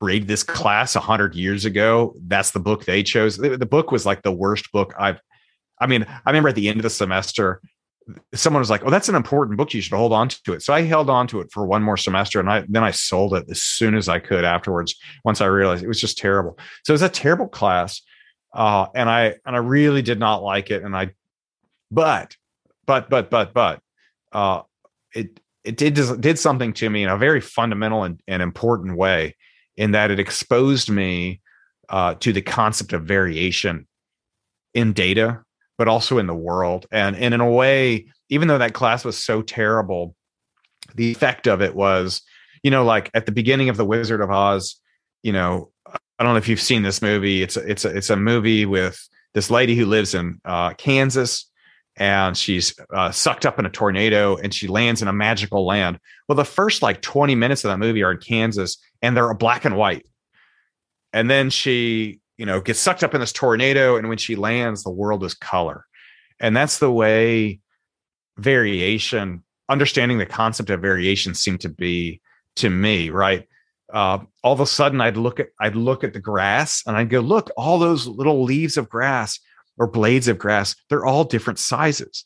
[0.00, 2.14] created this class a hundred years ago.
[2.26, 3.38] That's the book they chose.
[3.38, 5.20] The book was like the worst book I've
[5.82, 7.60] I mean, I remember at the end of the semester,
[8.34, 9.74] someone was like, "Oh, that's an important book.
[9.74, 11.96] You should hold on to it." So I held on to it for one more
[11.96, 14.94] semester, and I then I sold it as soon as I could afterwards.
[15.24, 16.58] Once I realized it was just terrible.
[16.84, 18.00] So it was a terrible class,
[18.54, 20.82] uh, and I and I really did not like it.
[20.82, 21.10] And I,
[21.90, 22.36] but,
[22.86, 23.80] but, but, but, but,
[24.32, 24.62] uh,
[25.14, 29.36] it it did did something to me in a very fundamental and, and important way,
[29.76, 31.40] in that it exposed me
[31.88, 33.86] uh, to the concept of variation
[34.74, 35.42] in data
[35.82, 36.86] but also in the world.
[36.92, 40.14] And, and in a way, even though that class was so terrible,
[40.94, 42.22] the effect of it was,
[42.62, 44.76] you know, like at the beginning of The Wizard of Oz,
[45.24, 47.42] you know, I don't know if you've seen this movie.
[47.42, 48.96] It's a, it's a, it's a movie with
[49.34, 51.50] this lady who lives in uh, Kansas
[51.96, 55.98] and she's uh, sucked up in a tornado and she lands in a magical land.
[56.28, 59.64] Well, the first like 20 minutes of that movie are in Kansas and they're black
[59.64, 60.06] and white.
[61.12, 63.96] And then she you know, gets sucked up in this tornado.
[63.96, 65.86] And when she lands, the world is color.
[66.40, 67.60] And that's the way
[68.36, 72.20] variation, understanding the concept of variation seemed to be
[72.56, 73.46] to me, right?
[73.92, 77.10] Uh, all of a sudden I'd look at I'd look at the grass and I'd
[77.10, 79.38] go, look, all those little leaves of grass
[79.78, 82.24] or blades of grass, they're all different sizes.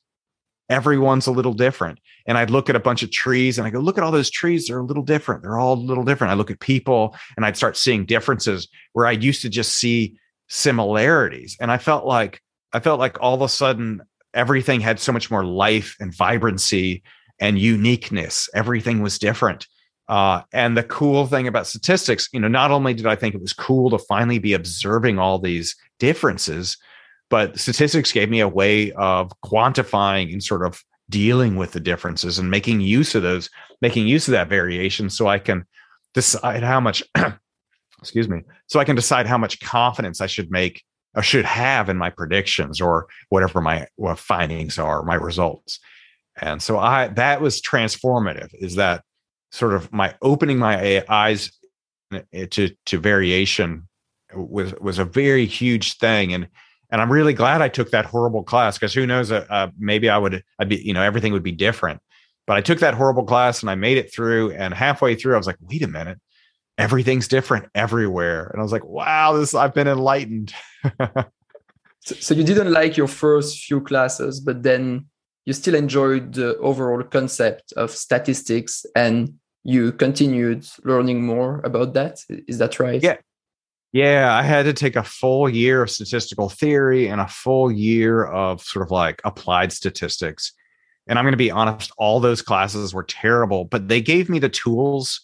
[0.68, 1.98] Everyone's a little different.
[2.26, 4.30] And I'd look at a bunch of trees and I go, look at all those
[4.30, 4.66] trees.
[4.66, 5.42] They're a little different.
[5.42, 6.32] They're all a little different.
[6.32, 10.16] I look at people and I'd start seeing differences where I used to just see
[10.48, 11.56] similarities.
[11.60, 12.40] And I felt like,
[12.72, 14.02] I felt like all of a sudden
[14.34, 17.02] everything had so much more life and vibrancy
[17.40, 18.48] and uniqueness.
[18.54, 19.66] Everything was different.
[20.08, 23.40] Uh, and the cool thing about statistics, you know, not only did I think it
[23.40, 26.76] was cool to finally be observing all these differences,
[27.28, 32.38] but statistics gave me a way of quantifying and sort of dealing with the differences
[32.38, 33.48] and making use of those,
[33.80, 35.64] making use of that variation so I can
[36.14, 37.02] decide how much,
[38.00, 40.82] excuse me, so I can decide how much confidence I should make
[41.14, 45.80] or should have in my predictions or whatever my what findings are, my results.
[46.40, 48.50] And so I that was transformative.
[48.52, 49.02] Is that
[49.50, 51.50] sort of my opening my eyes
[52.12, 53.88] eh, to to variation
[54.34, 56.48] was was a very huge thing and
[56.90, 60.08] and I'm really glad I took that horrible class because who knows, uh, uh, maybe
[60.08, 62.00] I would, I'd be, you know, everything would be different.
[62.46, 64.52] But I took that horrible class and I made it through.
[64.52, 66.20] And halfway through, I was like, wait a minute,
[66.78, 68.48] everything's different everywhere.
[68.52, 70.54] And I was like, wow, this, I've been enlightened.
[72.00, 75.06] so, so you didn't like your first few classes, but then
[75.44, 82.20] you still enjoyed the overall concept of statistics and you continued learning more about that.
[82.46, 83.02] Is that right?
[83.02, 83.16] Yeah.
[83.96, 88.26] Yeah, I had to take a full year of statistical theory and a full year
[88.26, 90.52] of sort of like applied statistics.
[91.06, 94.38] And I'm going to be honest, all those classes were terrible, but they gave me
[94.38, 95.22] the tools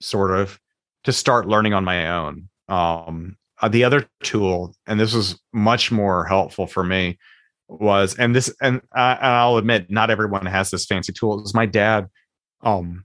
[0.00, 0.60] sort of
[1.02, 2.48] to start learning on my own.
[2.68, 7.18] Um, uh, the other tool, and this was much more helpful for me,
[7.66, 11.36] was and this and, I, and I'll admit not everyone has this fancy tool.
[11.36, 12.08] It was my dad.
[12.60, 13.04] Um,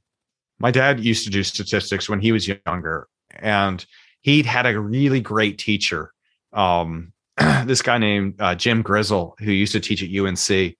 [0.59, 3.83] my dad used to do statistics when he was younger, and
[4.25, 6.11] he'd had a really great teacher.
[6.51, 7.13] Um,
[7.65, 10.75] this guy named uh, Jim Grizzle, who used to teach at UNC.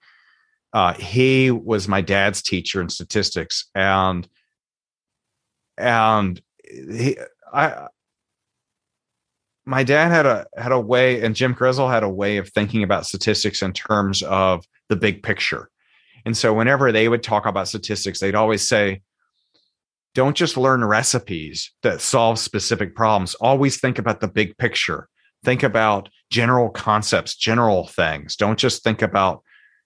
[0.74, 4.28] Uh, he was my dad's teacher in statistics, and
[5.78, 7.18] and he,
[7.54, 7.88] I,
[9.64, 12.82] my dad had a had a way, and Jim Grizzle had a way of thinking
[12.82, 15.70] about statistics in terms of the big picture.
[16.26, 19.02] And so, whenever they would talk about statistics, they'd always say,
[20.16, 23.36] don't just learn recipes that solve specific problems.
[23.36, 25.08] Always think about the big picture.
[25.44, 28.36] Think about general concepts, general things.
[28.36, 29.44] Don't just think about,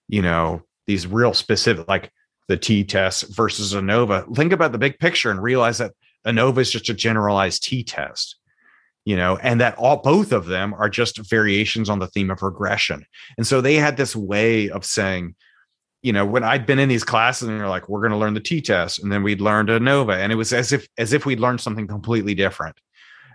[0.08, 2.10] you know, these real specific, like
[2.48, 4.34] the t test versus ANOVA.
[4.34, 5.92] Think about the big picture and realize that
[6.26, 8.36] ANOVA is just a generalized t test
[9.06, 12.42] you know, and that all both of them are just variations on the theme of
[12.42, 13.04] regression.
[13.38, 15.34] And so they had this way of saying,
[16.02, 18.34] you know, when I'd been in these classes and they're like, we're going to learn
[18.34, 21.40] the t-test, and then we'd learned ANOVA, and it was as if as if we'd
[21.40, 22.76] learned something completely different.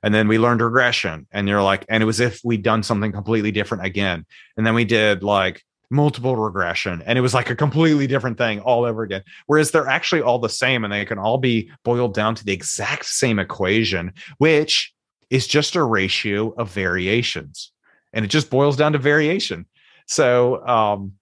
[0.03, 3.11] And then we learned regression, and you're like, and it was if we'd done something
[3.11, 4.25] completely different again.
[4.57, 8.59] And then we did like multiple regression and it was like a completely different thing
[8.59, 12.13] all over again whereas they're actually all the same and they can all be boiled
[12.13, 14.93] down to the exact same equation which
[15.29, 17.71] is just a ratio of variations
[18.13, 19.65] and it just boils down to variation
[20.07, 21.13] so um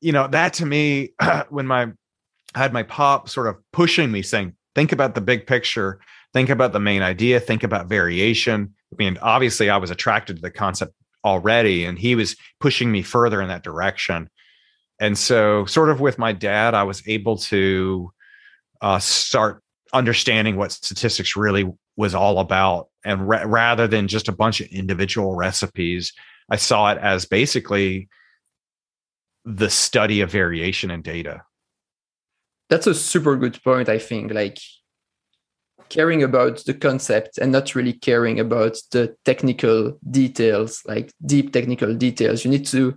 [0.00, 1.12] you know that to me
[1.48, 1.82] when my
[2.54, 6.00] i had my pop sort of pushing me saying think about the big picture.
[6.32, 7.40] Think about the main idea.
[7.40, 8.74] Think about variation.
[8.92, 13.02] I mean obviously i was attracted to the concept already and he was pushing me
[13.02, 14.30] further in that direction.
[14.98, 18.12] And so sort of with my dad i was able to
[18.80, 22.88] uh, start understanding what statistics really was all about.
[23.04, 26.12] And ra- rather than just a bunch of individual recipes
[26.50, 28.08] i saw it as basically
[29.44, 31.42] the study of variation in data
[32.68, 34.58] that's a super good point i think like
[35.88, 41.94] caring about the concept and not really caring about the technical details like deep technical
[41.94, 42.96] details you need to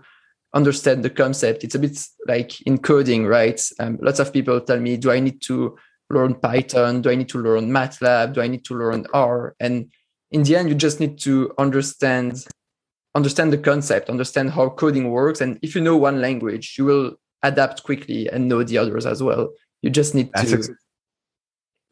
[0.53, 4.79] understand the concept it's a bit like in coding right um, lots of people tell
[4.79, 5.75] me do i need to
[6.13, 7.01] learn Python?
[7.01, 8.33] Do I need to learn MATLAB?
[8.33, 9.55] Do I need to learn R?
[9.59, 9.91] And
[10.31, 12.45] in the end, you just need to understand
[13.15, 15.41] understand the concept, understand how coding works.
[15.41, 19.21] And if you know one language, you will adapt quickly and know the others as
[19.21, 19.51] well.
[19.81, 20.69] You just need That's to ex-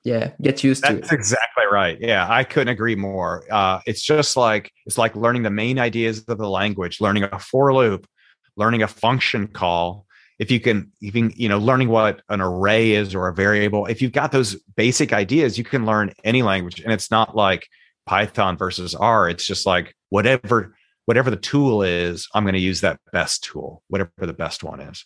[0.04, 1.02] yeah, get used That's to it.
[1.02, 1.98] That's exactly right.
[2.00, 3.44] Yeah, I couldn't agree more.
[3.52, 7.38] Uh, it's just like it's like learning the main ideas of the language, learning a
[7.38, 8.08] for loop,
[8.56, 10.08] learning a function call,
[10.42, 14.02] if you can even you know learning what an array is or a variable if
[14.02, 17.68] you've got those basic ideas you can learn any language and it's not like
[18.08, 20.76] python versus r it's just like whatever
[21.12, 24.80] whatever the tool is i'm going to use that best tool whatever the best one
[24.80, 25.06] is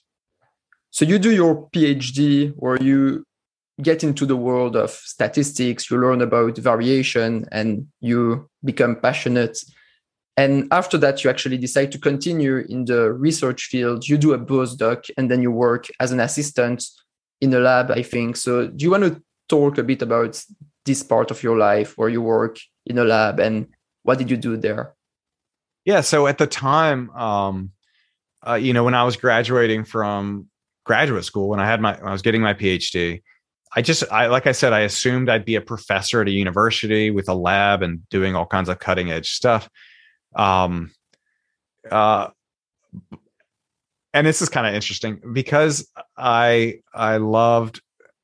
[0.92, 3.26] so you do your phd or you
[3.82, 9.58] get into the world of statistics you learn about variation and you become passionate
[10.38, 14.08] and after that, you actually decide to continue in the research field.
[14.08, 16.84] You do a postdoc and then you work as an assistant
[17.40, 18.36] in a lab, I think.
[18.36, 20.44] So, do you want to talk a bit about
[20.84, 23.68] this part of your life where you work in a lab and
[24.04, 24.95] what did you do there?
[25.86, 26.02] Yeah.
[26.02, 27.72] So, at the time, um,
[28.46, 30.48] uh, you know, when I was graduating from
[30.84, 33.22] graduate school, when I had my, I was getting my PhD,
[33.76, 37.12] I just, I like I said, I assumed I'd be a professor at a university
[37.12, 39.70] with a lab and doing all kinds of cutting edge stuff
[40.36, 40.92] um,
[41.90, 42.28] uh,
[44.14, 47.82] and this is kind of interesting because I I loved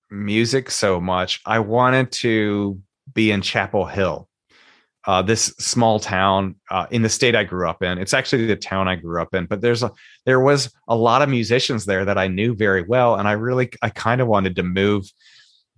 [0.09, 1.41] music so much.
[1.45, 2.79] I wanted to
[3.13, 4.27] be in Chapel Hill,
[5.05, 7.97] uh, this small town uh, in the state I grew up in.
[7.97, 9.91] It's actually the town I grew up in, but there's a
[10.25, 13.71] there was a lot of musicians there that I knew very well, and I really
[13.81, 15.11] I kind of wanted to move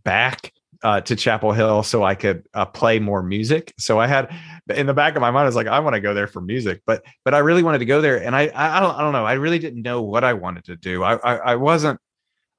[0.04, 0.52] back
[0.84, 3.74] uh, to Chapel Hill so I could uh, play more music.
[3.80, 4.36] So I had
[4.70, 6.42] in the back of my mind, I was like, I want to go there for
[6.42, 9.14] music, but but I really wanted to go there, and I I don't I don't
[9.14, 9.26] know.
[9.26, 11.04] I really didn't know what I wanted to do.
[11.04, 12.00] I I, I wasn't.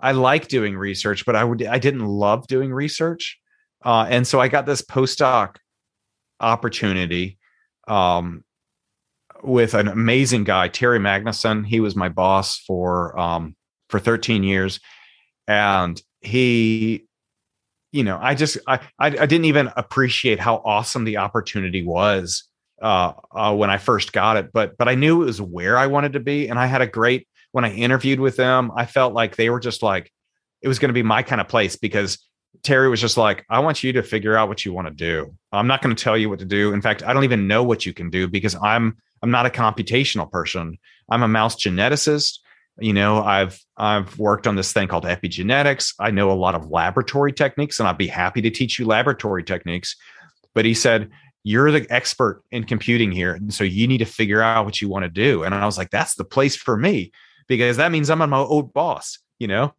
[0.00, 3.38] I like doing research, but I would I didn't love doing research,
[3.84, 5.56] uh, and so I got this postdoc
[6.44, 7.38] opportunity
[7.88, 8.44] um,
[9.42, 11.66] with an amazing guy, Terry Magnuson.
[11.66, 13.56] He was my boss for um,
[13.88, 14.80] for 13 years,
[15.48, 17.06] and he
[17.94, 22.42] you know, I just I, I, didn't even appreciate how awesome the opportunity was
[22.82, 25.86] uh, uh, when I first got it, but but I knew it was where I
[25.86, 28.72] wanted to be, and I had a great when I interviewed with them.
[28.76, 30.10] I felt like they were just like
[30.60, 32.18] it was going to be my kind of place because
[32.62, 35.34] Terry was just like, I want you to figure out what you want to do.
[35.52, 36.72] I'm not going to tell you what to do.
[36.72, 39.50] In fact, I don't even know what you can do because I'm I'm not a
[39.50, 40.78] computational person.
[41.08, 42.38] I'm a mouse geneticist
[42.78, 46.70] you know i've i've worked on this thing called epigenetics i know a lot of
[46.70, 49.96] laboratory techniques and i'd be happy to teach you laboratory techniques
[50.54, 51.10] but he said
[51.44, 54.88] you're the expert in computing here and so you need to figure out what you
[54.88, 57.12] want to do and i was like that's the place for me
[57.46, 59.72] because that means i'm on my old boss you know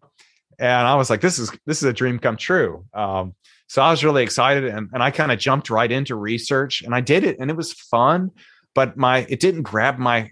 [0.60, 3.34] and i was like this is this is a dream come true um,
[3.68, 6.94] so i was really excited and, and i kind of jumped right into research and
[6.94, 8.32] i did it and it was fun
[8.74, 10.32] but my it didn't grab my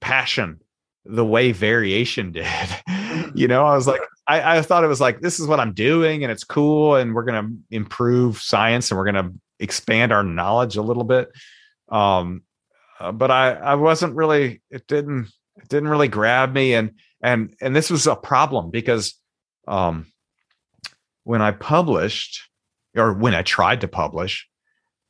[0.00, 0.60] passion
[1.04, 2.44] the way variation did.
[2.44, 3.36] Mm-hmm.
[3.36, 5.72] you know, I was like, I, I thought it was like this is what I'm
[5.72, 10.76] doing and it's cool and we're gonna improve science and we're gonna expand our knowledge
[10.76, 11.30] a little bit.
[11.88, 12.42] Um,
[12.98, 17.54] uh, but I I wasn't really it didn't it didn't really grab me and and
[17.60, 19.14] and this was a problem because
[19.70, 20.06] um
[21.24, 22.42] when I published
[22.96, 24.50] or when I tried to publish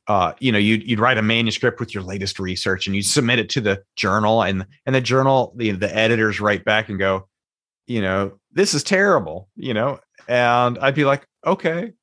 [0.07, 3.39] uh, you know, you'd, you'd write a manuscript with your latest research and you submit
[3.39, 7.27] it to the journal and, and the journal, the, the editors write back and go,
[7.87, 11.93] you know, this is terrible, you know, and I'd be like, okay.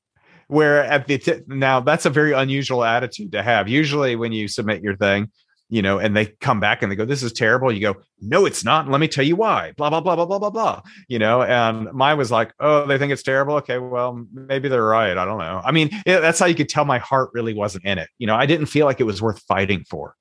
[0.46, 3.68] Where at the, t- now that's a very unusual attitude to have.
[3.68, 5.30] Usually when you submit your thing,
[5.70, 7.70] you know, and they come back and they go, This is terrible.
[7.70, 8.88] You go, No, it's not.
[8.88, 9.72] Let me tell you why.
[9.76, 10.82] Blah, blah, blah, blah, blah, blah, blah.
[11.08, 13.56] You know, and mine was like, Oh, they think it's terrible.
[13.56, 15.16] Okay, well, maybe they're right.
[15.16, 15.60] I don't know.
[15.64, 18.08] I mean, it, that's how you could tell my heart really wasn't in it.
[18.18, 20.14] You know, I didn't feel like it was worth fighting for.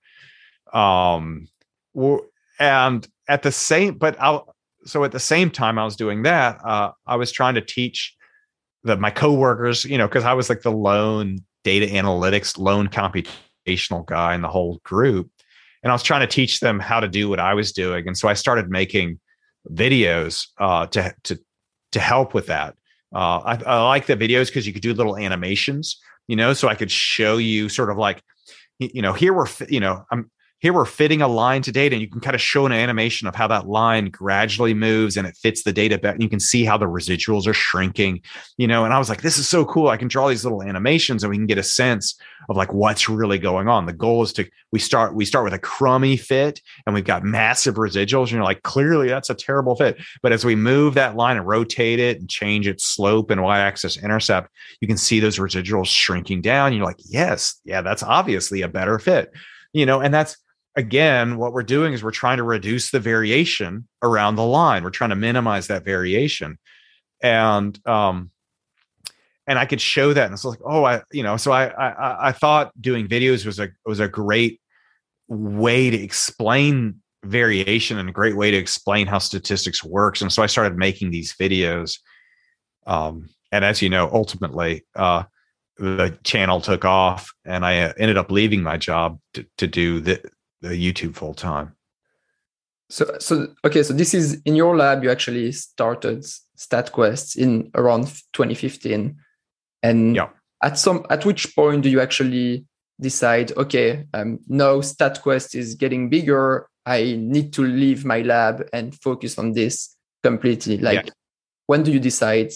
[0.73, 1.47] Um,
[2.59, 4.53] and at the same, but I'll,
[4.85, 8.15] so at the same time I was doing that, uh, I was trying to teach
[8.83, 14.05] the my coworkers, you know, because I was like the lone data analytics, lone computational
[14.05, 15.29] guy in the whole group
[15.83, 18.07] and I was trying to teach them how to do what I was doing.
[18.07, 19.19] And so I started making
[19.71, 21.39] videos uh, to to
[21.91, 22.75] to help with that.
[23.13, 26.67] Uh, I, I like the videos because you could do little animations, you know, so
[26.67, 28.21] I could show you sort of like,
[28.79, 32.01] you know, here we're, you know, I'm here we're fitting a line to data and
[32.01, 35.37] you can kind of show an animation of how that line gradually moves and it
[35.37, 36.13] fits the data better.
[36.13, 38.21] and you can see how the residuals are shrinking
[38.57, 40.63] you know and i was like this is so cool i can draw these little
[40.63, 44.23] animations and we can get a sense of like what's really going on the goal
[44.23, 48.31] is to we start we start with a crummy fit and we've got massive residuals
[48.31, 51.99] you're like clearly that's a terrible fit but as we move that line and rotate
[51.99, 54.49] it and change its slope and y-axis intercept
[54.81, 58.97] you can see those residuals shrinking down you're like yes yeah that's obviously a better
[58.97, 59.31] fit
[59.73, 60.37] you know and that's
[60.77, 64.83] again, what we're doing is we're trying to reduce the variation around the line.
[64.83, 66.57] We're trying to minimize that variation.
[67.21, 68.31] And um,
[69.47, 70.25] and I could show that.
[70.25, 73.59] And it's like, oh, I, you know, so I I I thought doing videos was
[73.59, 74.61] a was a great
[75.27, 80.21] way to explain variation and a great way to explain how statistics works.
[80.21, 81.99] And so I started making these videos.
[82.85, 85.23] Um, and as you know, ultimately, uh,
[85.77, 89.99] the channel took off, and I uh, ended up leaving my job to, to do
[89.99, 90.31] the, the
[90.63, 91.73] YouTube full time.
[92.89, 95.03] So, so okay, so this is in your lab.
[95.03, 96.25] You actually started
[96.57, 99.17] StatQuest in around 2015,
[99.83, 100.29] and yeah.
[100.63, 102.65] at some at which point do you actually
[102.99, 103.51] decide?
[103.57, 106.69] Okay, um, now StatQuest is getting bigger.
[106.85, 110.77] I need to leave my lab and focus on this completely.
[110.77, 111.11] Like, yeah.
[111.65, 112.51] when do you decide?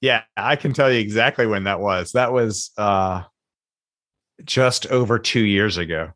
[0.00, 2.12] Yeah, I can tell you exactly when that was.
[2.12, 3.22] That was uh,
[4.44, 6.10] just over two years ago.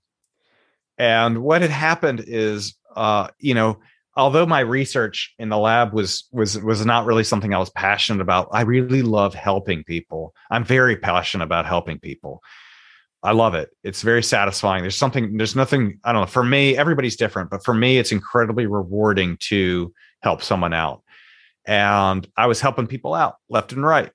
[0.98, 3.80] And what had happened is, uh, you know,
[4.16, 8.22] although my research in the lab was was was not really something I was passionate
[8.22, 10.34] about, I really love helping people.
[10.50, 12.42] I'm very passionate about helping people.
[13.24, 13.70] I love it.
[13.82, 14.82] It's very satisfying.
[14.82, 18.12] There's something, there's nothing, I don't know, for me, everybody's different, but for me, it's
[18.12, 21.02] incredibly rewarding to help someone out.
[21.64, 24.12] And I was helping people out left and right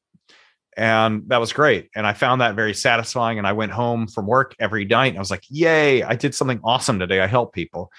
[0.79, 1.89] and that was great.
[1.95, 5.17] And i found that very satisfying and i went home from work every night and
[5.17, 7.19] i was like yay i did something awesome today.
[7.19, 7.91] I helped people.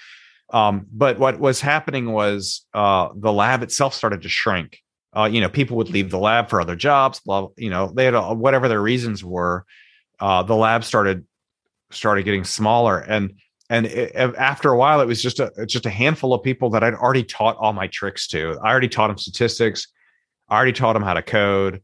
[0.49, 4.79] Um, but what was happening was uh, the lab itself started to shrink.
[5.15, 8.05] Uh, you know people would leave the lab for other jobs blah you know they
[8.05, 9.65] had a, whatever their reasons were
[10.21, 11.25] uh, the lab started
[11.91, 12.99] started getting smaller.
[12.99, 13.33] And
[13.69, 16.83] and it, after a while it was just a just a handful of people that
[16.83, 18.57] i'd already taught all my tricks to.
[18.63, 19.87] I already taught them statistics.
[20.49, 21.81] I already taught them how to code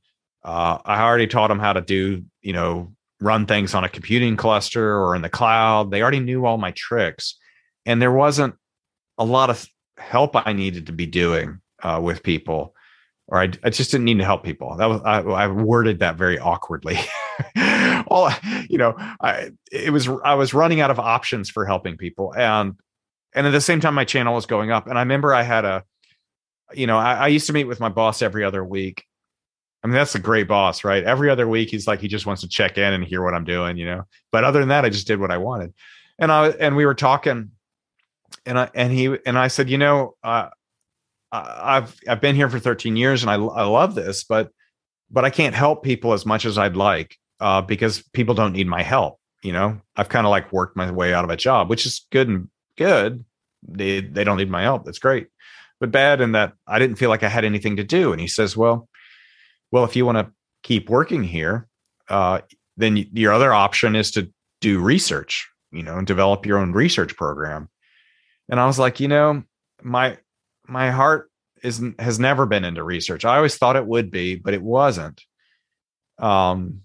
[0.48, 4.38] uh, I already taught them how to do, you know, run things on a computing
[4.38, 5.92] cluster or in the cloud.
[5.92, 7.36] They already knew all my tricks,
[7.86, 8.56] and there wasn't
[9.18, 12.74] a lot of help I needed to be doing uh, with people,
[13.28, 14.78] or I, I, just didn't need to help people.
[14.78, 16.98] That was I, I worded that very awkwardly.
[18.08, 18.32] all
[18.70, 22.76] you know, I it was I was running out of options for helping people, and
[23.34, 24.88] and at the same time, my channel was going up.
[24.88, 25.84] And I remember I had a,
[26.74, 29.04] you know, I, I used to meet with my boss every other week,
[29.84, 31.04] I mean, that's a great boss, right?
[31.04, 33.44] Every other week, he's like, he just wants to check in and hear what I'm
[33.44, 34.04] doing, you know.
[34.32, 35.74] But other than that, I just did what I wanted.
[36.20, 37.52] And I and we were talking,
[38.46, 40.50] and I and he and I said, you know, uh,
[41.32, 44.52] I've I've been here for 13 years, and I I love this, but
[45.12, 48.68] but I can't help people as much as I'd like uh, because people don't need
[48.68, 49.20] my help.
[49.44, 52.08] You know, I've kind of like worked my way out of a job, which is
[52.12, 53.24] good and good.
[53.68, 54.86] They they don't need my help.
[54.86, 55.28] That's great,
[55.80, 58.12] but bad in that I didn't feel like I had anything to do.
[58.12, 58.90] And he says, well
[59.72, 60.32] well, if you want to
[60.64, 61.68] keep working here,
[62.10, 62.42] uh,
[62.78, 67.16] then your other option is to do research, you know, and develop your own research
[67.16, 67.70] program.
[68.50, 69.44] And I was like, you know,
[69.82, 70.18] my
[70.68, 71.30] my heart
[71.64, 73.26] isn't has never been into research.
[73.26, 75.22] I always thought it would be, but it wasn't.
[76.20, 76.82] Um,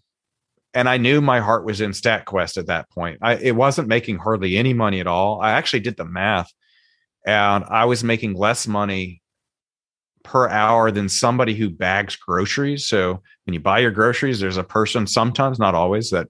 [0.75, 3.19] and I knew my heart was in StatQuest at that point.
[3.23, 5.41] I, it wasn't making hardly any money at all.
[5.41, 6.51] I actually did the math,
[7.27, 9.22] and I was making less money
[10.25, 12.87] per hour than somebody who bags groceries.
[12.87, 16.29] So when you buy your groceries, there's a person sometimes, not always, that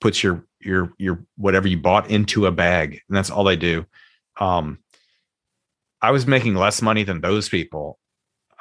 [0.00, 3.86] puts your your your whatever you bought into a bag, and that's all they do.
[4.38, 4.78] Um,
[6.02, 7.98] I was making less money than those people,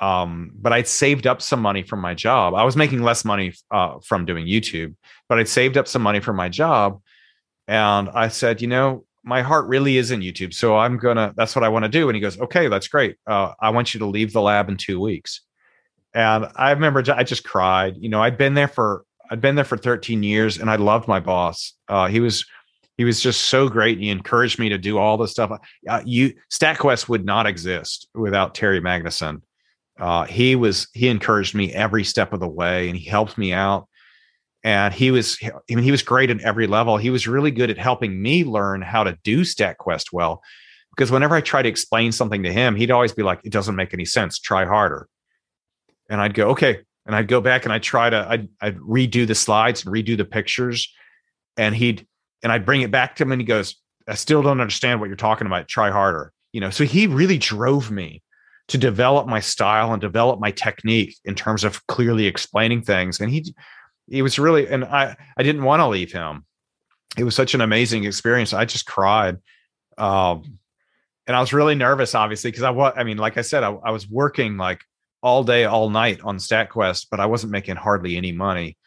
[0.01, 2.53] um, but I'd saved up some money from my job.
[2.53, 4.95] I was making less money uh, from doing YouTube,
[5.27, 7.01] but I'd saved up some money from my job,
[7.67, 11.33] and I said, you know, my heart really is in YouTube, so I'm gonna.
[11.37, 12.09] That's what I want to do.
[12.09, 13.15] And he goes, okay, that's great.
[13.27, 15.41] Uh, I want you to leave the lab in two weeks.
[16.13, 17.95] And I remember I just cried.
[17.97, 21.07] You know, I'd been there for I'd been there for 13 years, and I loved
[21.07, 21.73] my boss.
[21.87, 22.43] Uh, he was
[22.97, 23.97] he was just so great.
[23.97, 25.51] And he encouraged me to do all the stuff.
[25.87, 29.43] Uh, you StatQuest would not exist without Terry Magnuson.
[29.99, 33.53] Uh, he was he encouraged me every step of the way, and he helped me
[33.53, 33.87] out.
[34.63, 36.97] And he was I mean he was great at every level.
[36.97, 40.41] He was really good at helping me learn how to do StatQuest well.
[40.95, 43.75] Because whenever I try to explain something to him, he'd always be like, "It doesn't
[43.75, 44.39] make any sense.
[44.39, 45.07] Try harder."
[46.09, 49.25] And I'd go, "Okay." And I'd go back and I'd try to I'd, I'd redo
[49.25, 50.93] the slides and redo the pictures,
[51.57, 52.05] and he'd
[52.43, 53.75] and I'd bring it back to him and he goes,
[54.07, 55.67] I still don't understand what you're talking about.
[55.67, 56.33] Try harder.
[56.51, 58.23] You know, so he really drove me
[58.69, 63.19] to develop my style and develop my technique in terms of clearly explaining things.
[63.19, 63.53] And he
[64.09, 66.45] he was really and I I didn't want to leave him.
[67.17, 68.53] It was such an amazing experience.
[68.53, 69.37] I just cried.
[69.97, 70.59] Um
[71.27, 73.71] and I was really nervous, obviously, because I was I mean, like I said, I,
[73.83, 74.81] I was working like
[75.21, 78.77] all day, all night on StatQuest, but I wasn't making hardly any money.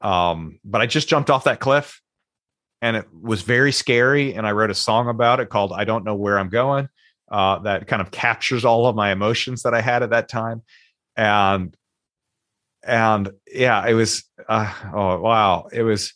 [0.00, 2.02] Um, but I just jumped off that cliff
[2.84, 4.34] and it was very scary.
[4.34, 6.88] And I wrote a song about it called "I Don't Know Where I'm Going."
[7.30, 10.62] Uh, that kind of captures all of my emotions that I had at that time,
[11.16, 11.74] and
[12.86, 16.14] and yeah, it was uh, oh wow, it was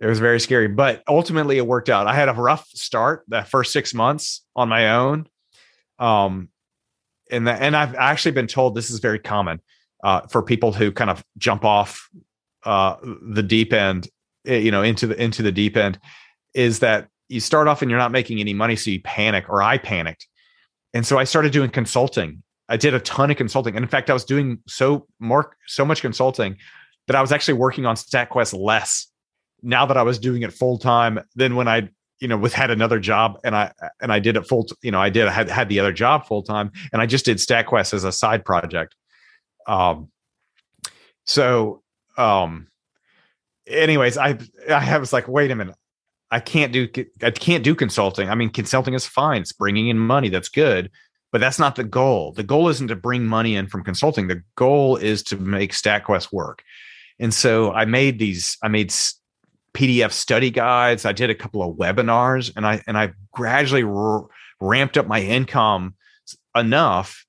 [0.00, 2.06] it was very scary, but ultimately it worked out.
[2.06, 5.28] I had a rough start that first six months on my own,
[5.98, 6.48] um,
[7.30, 9.60] and the, and I've actually been told this is very common
[10.02, 12.08] uh, for people who kind of jump off
[12.64, 14.08] uh, the deep end
[14.46, 15.98] Eh, you know into the into the deep end
[16.54, 19.62] is that you start off and you're not making any money so you panic or
[19.62, 20.26] i panicked
[20.92, 23.76] and so i started doing consulting i did a ton of consulting.
[23.76, 26.56] And in fact i was doing so more so much consulting
[27.06, 29.08] that i was actually working on statquest less
[29.62, 31.88] now that i was doing it full time than when i
[32.20, 35.00] you know with had another job and i and i did it full you know
[35.00, 37.92] i did I had had the other job full time and i just did statquest
[37.94, 38.94] as a side project.
[39.66, 40.10] Um
[41.24, 41.82] so
[42.18, 42.68] um
[43.66, 44.38] anyways, I
[44.68, 45.76] I was like, wait a minute,
[46.30, 46.88] I can't do
[47.22, 48.28] I can't do consulting.
[48.28, 50.28] I mean, consulting is fine; it's bringing in money.
[50.28, 50.90] That's good,
[51.34, 52.30] but that's not the goal.
[52.30, 54.28] The goal isn't to bring money in from consulting.
[54.28, 56.62] The goal is to make StatQuest work.
[57.18, 58.56] And so I made these.
[58.62, 58.94] I made
[59.74, 61.04] PDF study guides.
[61.04, 64.28] I did a couple of webinars, and I and I gradually r-
[64.60, 65.96] ramped up my income
[66.54, 67.26] enough.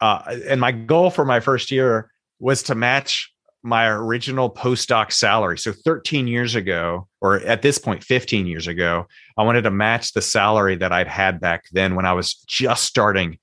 [0.00, 3.34] Uh, and my goal for my first year was to match
[3.66, 5.58] my original postdoc salary.
[5.58, 9.06] So 13 years ago, or at this point, 15 years ago,
[9.36, 12.84] I wanted to match the salary that I'd had back then when I was just
[12.84, 13.38] starting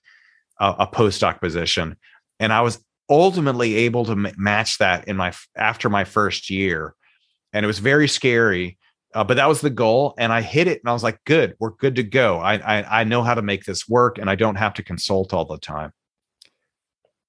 [0.62, 1.98] a, a postdoc position.
[2.40, 6.96] And I was ultimately able to m- match that in my after my first year.
[7.52, 8.78] And it was very scary.
[9.14, 11.54] Uh, but that was the goal, and I hit it, and I was like, "Good,
[11.60, 12.40] we're good to go.
[12.40, 15.36] I, I I know how to make this work, and I don't have to consult
[15.36, 15.92] all the time."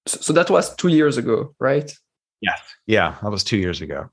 [0.06, 1.92] So that was two years ago, right?
[2.44, 2.60] Yes.
[2.86, 4.10] Yeah, that was two years ago.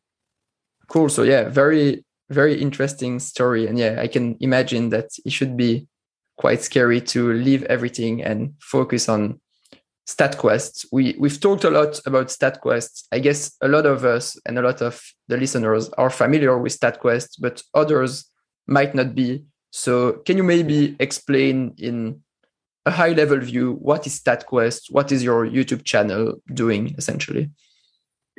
[0.88, 1.10] Cool.
[1.10, 5.88] So yeah, very very interesting story, and yeah, I can imagine that it should be
[6.38, 9.40] quite scary to leave everything and focus on
[10.08, 10.86] StatQuest.
[10.92, 13.08] We we've talked a lot about StatQuest.
[13.12, 16.80] I guess a lot of us and a lot of the listeners are familiar with
[16.80, 18.26] StatQuest, but others
[18.68, 19.44] might not be.
[19.72, 22.22] So can you maybe explain in
[22.86, 24.92] a high level view what is StatQuest?
[24.92, 27.52] What is your YouTube channel doing essentially?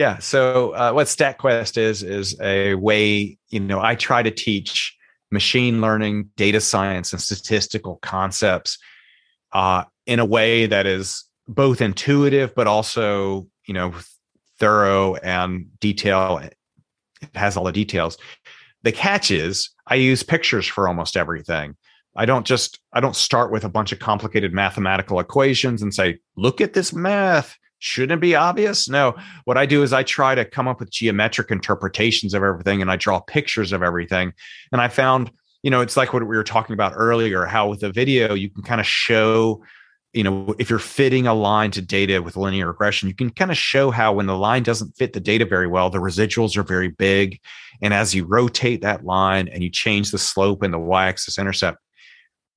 [0.02, 0.18] Yeah.
[0.18, 4.96] So uh, what StatQuest is is a way you know I try to teach
[5.30, 8.78] machine learning, data science, and statistical concepts
[9.52, 13.94] uh, in a way that is both intuitive but also you know
[14.58, 16.38] thorough and detail.
[16.38, 16.56] It
[17.36, 18.18] has all the details.
[18.82, 21.76] The catch is I use pictures for almost everything.
[22.16, 26.18] I don't just I don't start with a bunch of complicated mathematical equations and say,
[26.34, 28.88] look at this math shouldn't be obvious.
[28.88, 32.80] No, what I do is I try to come up with geometric interpretations of everything
[32.80, 34.32] and I draw pictures of everything.
[34.70, 35.32] And I found,
[35.64, 38.50] you know, it's like what we were talking about earlier, how with a video you
[38.50, 39.62] can kind of show
[40.12, 43.50] you know, if you're fitting a line to data with linear regression, you can kind
[43.50, 46.62] of show how when the line doesn't fit the data very well, the residuals are
[46.62, 47.40] very big.
[47.80, 51.78] And as you rotate that line and you change the slope and the y-axis intercept,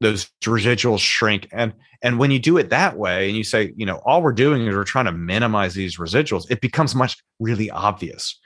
[0.02, 1.48] those residuals shrink.
[1.52, 1.74] And
[2.04, 4.68] and when you do it that way, and you say, you know, all we're doing
[4.68, 8.39] is we're trying to minimize these residuals, it becomes much really obvious.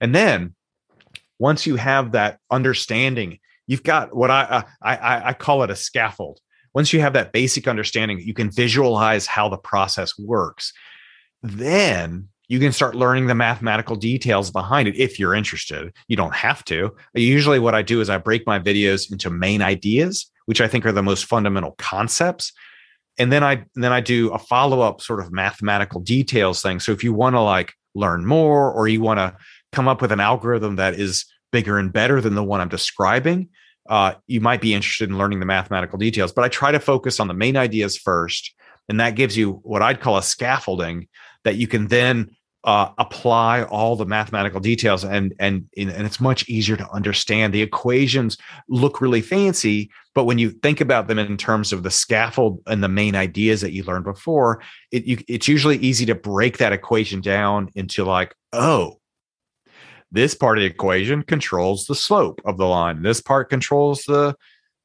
[0.00, 0.54] And then
[1.38, 5.76] once you have that understanding, you've got what I uh, I I call it a
[5.76, 6.40] scaffold
[6.76, 10.74] once you have that basic understanding, you can visualize how the process works.
[11.42, 15.90] Then you can start learning the mathematical details behind it if you're interested.
[16.06, 16.94] You don't have to.
[17.14, 20.86] Usually, what I do is I break my videos into main ideas, which I think
[20.86, 22.52] are the most fundamental concepts.
[23.18, 26.80] And then I then I do a follow-up sort of mathematical details thing.
[26.80, 29.36] So if you want to like learn more or you want to
[29.72, 33.48] come up with an algorithm that is bigger and better than the one I'm describing,
[33.88, 36.32] uh, you might be interested in learning the mathematical details.
[36.32, 38.54] But I try to focus on the main ideas first,
[38.88, 41.08] and that gives you what I'd call a scaffolding
[41.44, 42.30] that you can then
[42.64, 47.54] uh, apply all the mathematical details, and and and it's much easier to understand.
[47.54, 48.36] The equations
[48.68, 52.82] look really fancy, but when you think about them in terms of the scaffold and
[52.82, 56.72] the main ideas that you learned before, it, you, it's usually easy to break that
[56.72, 58.98] equation down into like, oh,
[60.10, 63.02] this part of the equation controls the slope of the line.
[63.02, 64.34] This part controls the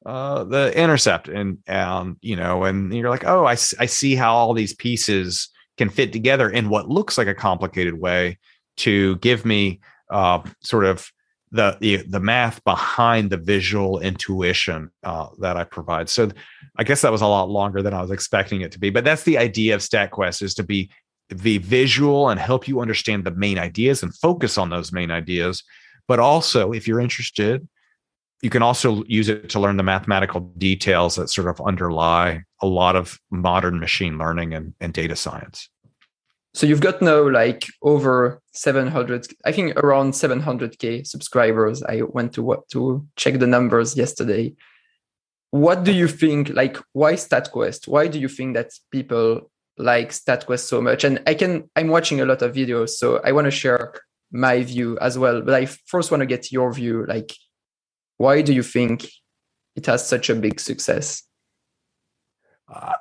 [0.06, 4.34] uh, the intercept, and and you know, and you're like, oh, I I see how
[4.34, 5.48] all these pieces
[5.78, 8.38] can fit together in what looks like a complicated way
[8.78, 11.10] to give me uh, sort of
[11.50, 16.08] the, the the math behind the visual intuition uh, that I provide.
[16.08, 16.30] So
[16.78, 19.04] I guess that was a lot longer than I was expecting it to be, but
[19.04, 20.90] that's the idea of StatQuest is to be
[21.28, 25.62] the visual and help you understand the main ideas and focus on those main ideas.
[26.08, 27.66] But also, if you're interested,
[28.42, 32.66] you can also use it to learn the mathematical details that sort of underlie a
[32.66, 35.68] lot of modern machine learning and, and data science.
[36.54, 41.82] So you've got now like over 700, I think around 700k subscribers.
[41.82, 44.54] I went to what to check the numbers yesterday.
[45.50, 46.50] What do you think?
[46.50, 47.88] Like, why StatQuest?
[47.88, 51.04] Why do you think that people like StatQuest so much.
[51.04, 53.94] And I can I'm watching a lot of videos, so I want to share
[54.30, 55.42] my view as well.
[55.42, 57.04] But I first want to get your view.
[57.06, 57.32] Like,
[58.22, 59.08] why do you think
[59.74, 61.24] it has such a big success?
[62.72, 62.92] Uh,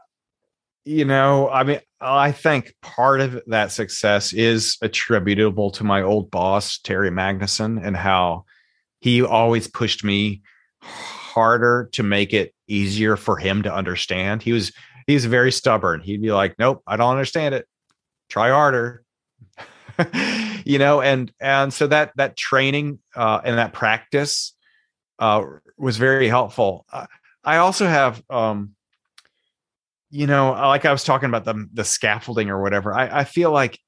[0.84, 6.32] you know, I mean, I think part of that success is attributable to my old
[6.32, 8.46] boss, Terry Magnuson, and how
[9.00, 10.42] he always pushed me
[10.82, 14.42] harder to make it easier for him to understand.
[14.42, 14.72] He was
[15.06, 16.02] he's very stubborn.
[16.02, 17.68] He'd be like, "Nope, I don't understand it.
[18.30, 19.04] Try harder."
[20.66, 24.56] you know, and and so that that training uh, and that practice
[25.22, 25.44] uh,
[25.78, 26.86] was very helpful.
[26.92, 27.06] Uh,
[27.44, 28.72] I also have, um,
[30.10, 32.94] you know, like I was talking about the the scaffolding or whatever.
[32.94, 33.80] I, I feel like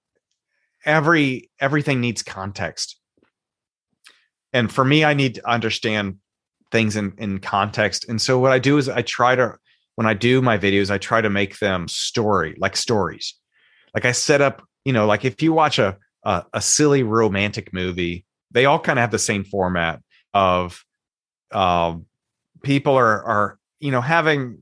[0.85, 2.97] every everything needs context,
[4.53, 6.17] and for me, I need to understand
[6.71, 8.07] things in in context.
[8.07, 9.55] And so what I do is I try to
[9.95, 13.33] when I do my videos, I try to make them story like stories.
[13.93, 17.73] Like I set up, you know, like if you watch a a, a silly romantic
[17.73, 19.99] movie, they all kind of have the same format
[20.33, 20.83] of
[21.53, 21.95] uh,
[22.61, 24.59] people are are you know having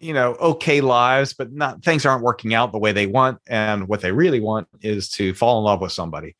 [0.00, 3.88] you know okay lives, but not things aren't working out the way they want, and
[3.88, 6.36] what they really want is to fall in love with somebody,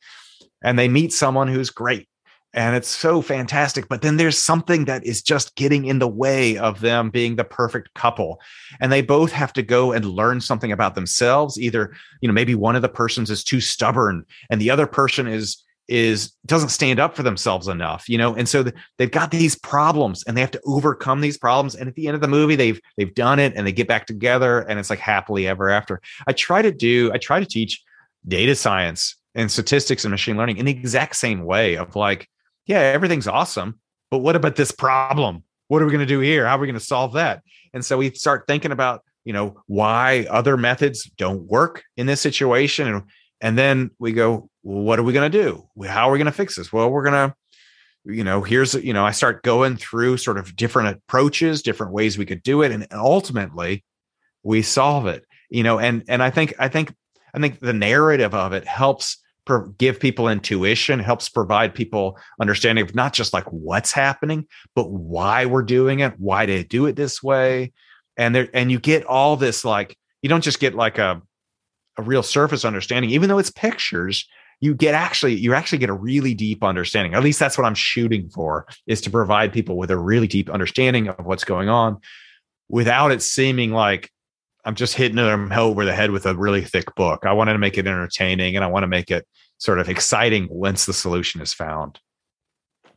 [0.63, 2.07] and they meet someone who's great
[2.53, 6.57] and it's so fantastic but then there's something that is just getting in the way
[6.57, 8.39] of them being the perfect couple.
[8.79, 12.55] And they both have to go and learn something about themselves either you know maybe
[12.55, 16.99] one of the persons is too stubborn and the other person is is doesn't stand
[16.99, 18.63] up for themselves enough you know and so
[18.97, 22.15] they've got these problems and they have to overcome these problems and at the end
[22.15, 24.99] of the movie they've they've done it and they get back together and it's like
[24.99, 27.83] happily ever after i try to do i try to teach
[28.27, 32.27] data science and statistics and machine learning in the exact same way of like
[32.65, 33.79] yeah, everything's awesome,
[34.09, 35.43] but what about this problem?
[35.67, 36.45] What are we going to do here?
[36.45, 37.43] How are we going to solve that?
[37.73, 42.21] And so we start thinking about, you know, why other methods don't work in this
[42.21, 42.87] situation.
[42.87, 43.03] And,
[43.41, 45.67] and then we go, well, what are we going to do?
[45.87, 46.71] How are we going to fix this?
[46.71, 47.35] Well, we're going to,
[48.05, 52.17] you know, here's, you know, I start going through sort of different approaches, different ways
[52.17, 52.71] we could do it.
[52.71, 53.83] And ultimately
[54.43, 56.93] we solve it, you know, and, and I think, I think,
[57.33, 59.17] I think the narrative of it helps
[59.77, 65.45] give people intuition, helps provide people understanding of not just like what's happening, but why
[65.45, 67.73] we're doing it, why to do it this way.
[68.17, 71.21] And there, and you get all this like, you don't just get like a,
[71.97, 74.27] a real surface understanding, even though it's pictures,
[74.59, 77.15] you get actually, you actually get a really deep understanding.
[77.15, 80.49] At least that's what I'm shooting for is to provide people with a really deep
[80.49, 81.99] understanding of what's going on
[82.69, 84.09] without it seeming like
[84.63, 87.25] I'm just hitting them over the head with a really thick book.
[87.25, 89.27] I wanted to make it entertaining and I want to make it
[89.57, 91.99] sort of exciting once the solution is found.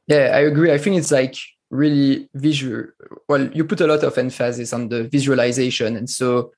[0.07, 0.73] Yeah, I agree.
[0.73, 1.37] I think it's like
[1.71, 2.87] really visual.
[3.29, 5.97] Well, you put a lot of emphasis on the visualization.
[5.97, 6.53] And so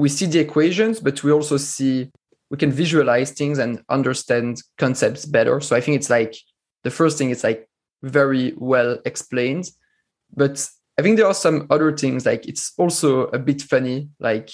[0.00, 2.10] we see the equations, but we also see
[2.50, 5.60] we can visualize things and understand concepts better.
[5.60, 6.34] So I think it's like
[6.82, 7.68] the first thing is like
[8.02, 9.70] very well explained.
[10.34, 10.66] But
[10.98, 14.50] I think there are some other things like it's also a bit funny, like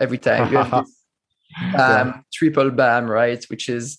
[0.00, 0.94] every time you have this
[1.72, 2.00] yeah.
[2.00, 3.42] Um, triple bam, right?
[3.50, 3.98] Which is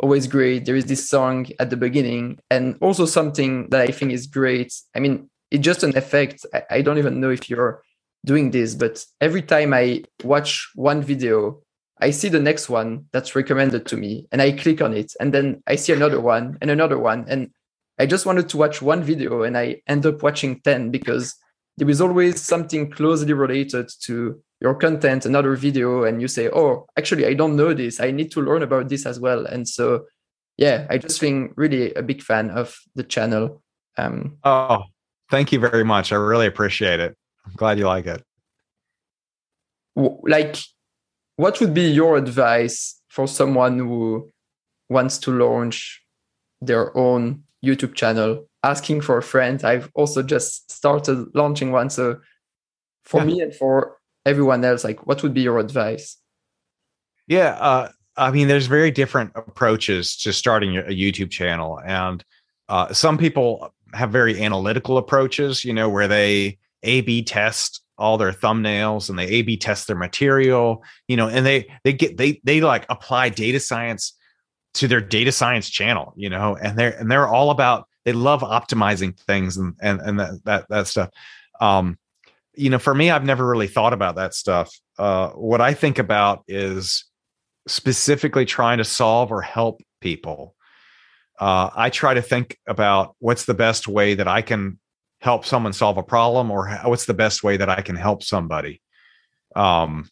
[0.00, 0.64] always great.
[0.64, 4.72] There is this song at the beginning, and also something that I think is great.
[4.94, 6.44] I mean, it's just an effect.
[6.52, 7.82] I, I don't even know if you're
[8.24, 11.62] doing this, but every time I watch one video,
[12.00, 15.32] I see the next one that's recommended to me, and I click on it, and
[15.32, 17.50] then I see another one and another one, and
[17.98, 21.34] I just wanted to watch one video, and I end up watching ten because
[21.78, 26.86] there is always something closely related to your content another video and you say oh
[26.96, 28.00] actually i don't know this.
[28.00, 29.44] I need to learn about this as well.
[29.46, 30.06] And so
[30.56, 33.62] yeah i just think really a big fan of the channel.
[33.98, 34.84] Um oh
[35.30, 36.12] thank you very much.
[36.12, 37.16] I really appreciate it
[37.46, 38.22] i'm glad you like it.
[39.94, 40.56] Like
[41.36, 44.30] what would be your advice for someone who
[44.88, 46.02] wants to launch
[46.60, 48.48] their own youtube channel?
[48.64, 49.62] Asking for a friend.
[49.64, 52.20] I've also just started launching one so
[53.04, 53.26] for yeah.
[53.26, 56.16] me and for everyone else like what would be your advice?
[57.26, 62.24] Yeah uh, i mean there's very different approaches to starting a youtube channel and
[62.68, 68.18] uh, some people have very analytical approaches you know where they a b test all
[68.18, 72.16] their thumbnails and they a b test their material you know and they they get
[72.16, 74.16] they they like apply data science
[74.74, 78.40] to their data science channel you know and they're and they're all about they love
[78.40, 81.10] optimizing things and and and that that, that stuff
[81.60, 81.96] um
[82.54, 84.78] you know, for me, I've never really thought about that stuff.
[84.98, 87.04] Uh, what I think about is
[87.66, 90.54] specifically trying to solve or help people.
[91.40, 94.78] Uh, I try to think about what's the best way that I can
[95.22, 98.82] help someone solve a problem, or what's the best way that I can help somebody.
[99.54, 100.10] Um,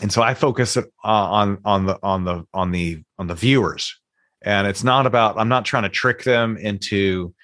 [0.00, 3.98] and so I focus uh, on on the on the on the on the viewers,
[4.42, 7.34] and it's not about I'm not trying to trick them into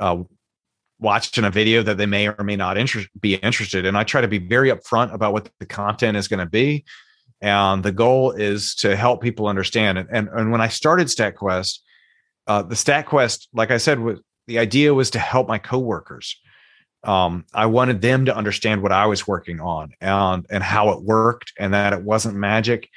[0.00, 0.24] uh,
[0.98, 2.76] watching a video that they may or may not
[3.20, 3.94] be interested in.
[3.94, 6.84] I try to be very upfront about what the content is going to be.
[7.42, 9.98] And the goal is to help people understand.
[9.98, 11.80] And, and, and when I started StatQuest,
[12.46, 16.40] uh, the StatQuest, like I said, was the idea was to help my coworkers.
[17.04, 21.02] Um, I wanted them to understand what I was working on and and how it
[21.02, 22.88] worked, and that it wasn't magic.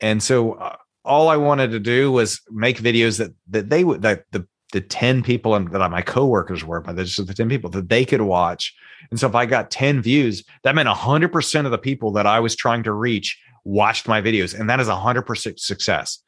[0.00, 4.02] And so, uh, all I wanted to do was make videos that that they would
[4.02, 7.70] that the the 10 people and that my coworkers were, but just the 10 people
[7.70, 8.74] that they could watch.
[9.10, 12.40] And so if I got 10 views, that meant 100% of the people that I
[12.40, 14.58] was trying to reach watched my videos.
[14.58, 16.18] And that is 100% success,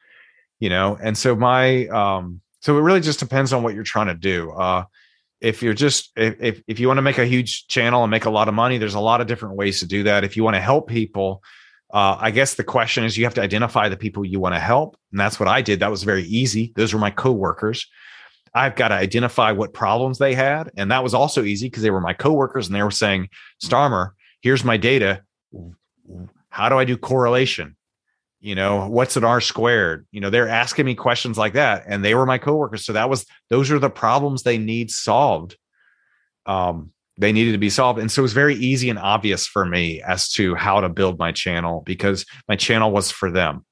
[0.58, 0.96] you know?
[1.02, 4.52] And so my, um, so it really just depends on what you're trying to do.
[4.52, 4.84] Uh,
[5.40, 8.30] if you're just if if you want to make a huge channel and make a
[8.30, 10.24] lot of money, there's a lot of different ways to do that.
[10.24, 11.42] If you want to help people,
[11.92, 14.60] uh, I guess the question is you have to identify the people you want to
[14.60, 15.80] help, and that's what I did.
[15.80, 16.72] That was very easy.
[16.76, 17.86] Those were my coworkers.
[18.54, 20.70] I've got to identify what problems they had.
[20.76, 23.28] And that was also easy because they were my coworkers and they were saying,
[23.64, 25.22] Starmer, here's my data.
[26.48, 27.76] How do I do correlation?
[28.40, 30.06] You know, what's an R squared?
[30.12, 31.84] You know, they're asking me questions like that.
[31.86, 32.84] And they were my coworkers.
[32.84, 35.56] So that was those are the problems they need solved.
[36.46, 37.98] Um, they needed to be solved.
[37.98, 41.18] And so it was very easy and obvious for me as to how to build
[41.18, 43.64] my channel because my channel was for them.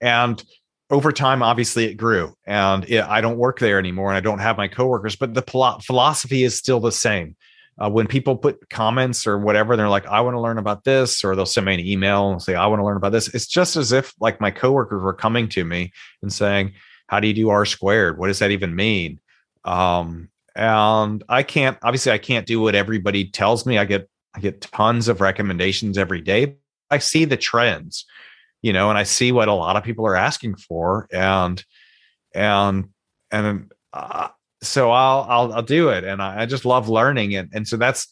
[0.00, 0.42] And
[0.90, 4.38] over time, obviously, it grew, and it, I don't work there anymore, and I don't
[4.38, 5.16] have my coworkers.
[5.16, 5.42] But the
[5.84, 7.36] philosophy is still the same.
[7.80, 11.24] Uh, when people put comments or whatever, they're like, "I want to learn about this,"
[11.24, 13.46] or they'll send me an email and say, "I want to learn about this." It's
[13.46, 16.72] just as if like my coworkers were coming to me and saying,
[17.06, 18.18] "How do you do R squared?
[18.18, 19.20] What does that even mean?"
[19.64, 23.78] Um, and I can't obviously I can't do what everybody tells me.
[23.78, 26.56] I get I get tons of recommendations every day.
[26.90, 28.06] I see the trends
[28.62, 31.64] you know, and I see what a lot of people are asking for, and
[32.34, 32.88] and
[33.30, 34.28] and uh,
[34.62, 37.76] so I'll I'll I'll do it, and I, I just love learning, and and so
[37.76, 38.08] that's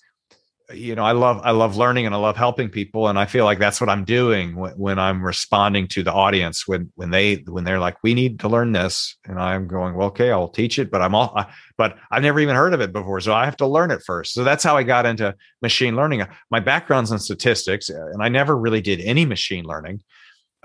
[0.75, 3.45] you know i love i love learning and i love helping people and i feel
[3.45, 7.37] like that's what i'm doing when, when, i'm responding to the audience when when they
[7.47, 10.81] when they're like we need to learn this and i'm going well okay i'll teach
[10.81, 11.47] it but i'm all I,
[11.79, 14.35] but i've never even heard of it before so i have to learn it first.
[14.35, 16.27] So that's how i got into machine learning.
[16.51, 20.03] My background's in statistics and i never really did any machine learning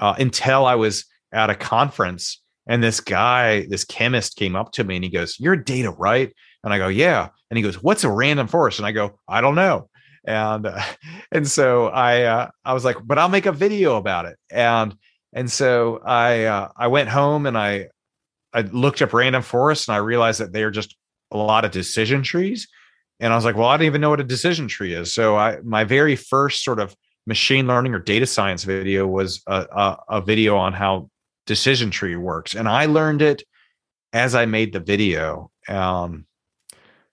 [0.02, 4.84] uh, until I was at a conference and this guy, this chemist came up to
[4.84, 6.34] me and he goes, You're data, right?
[6.64, 7.30] And I go, Yeah.
[7.50, 8.80] And he goes, What's a random forest?
[8.80, 9.90] And I go, I don't know.
[10.26, 10.82] and uh,
[11.32, 14.96] and so I uh, I was like, but I'll make a video about it, and
[15.34, 17.88] and so I uh, I went home and I
[18.54, 20.96] I looked up random forests and I realized that they are just
[21.32, 22.68] a lot of decision trees,
[23.20, 25.14] and I was like, well, I don't even know what a decision tree is.
[25.14, 26.96] So I my very first sort of
[27.28, 31.10] machine learning or data science video was a, a, a video on how
[31.46, 33.44] decision tree works, and I learned it
[34.14, 35.52] as I made the video.
[35.68, 36.26] Um,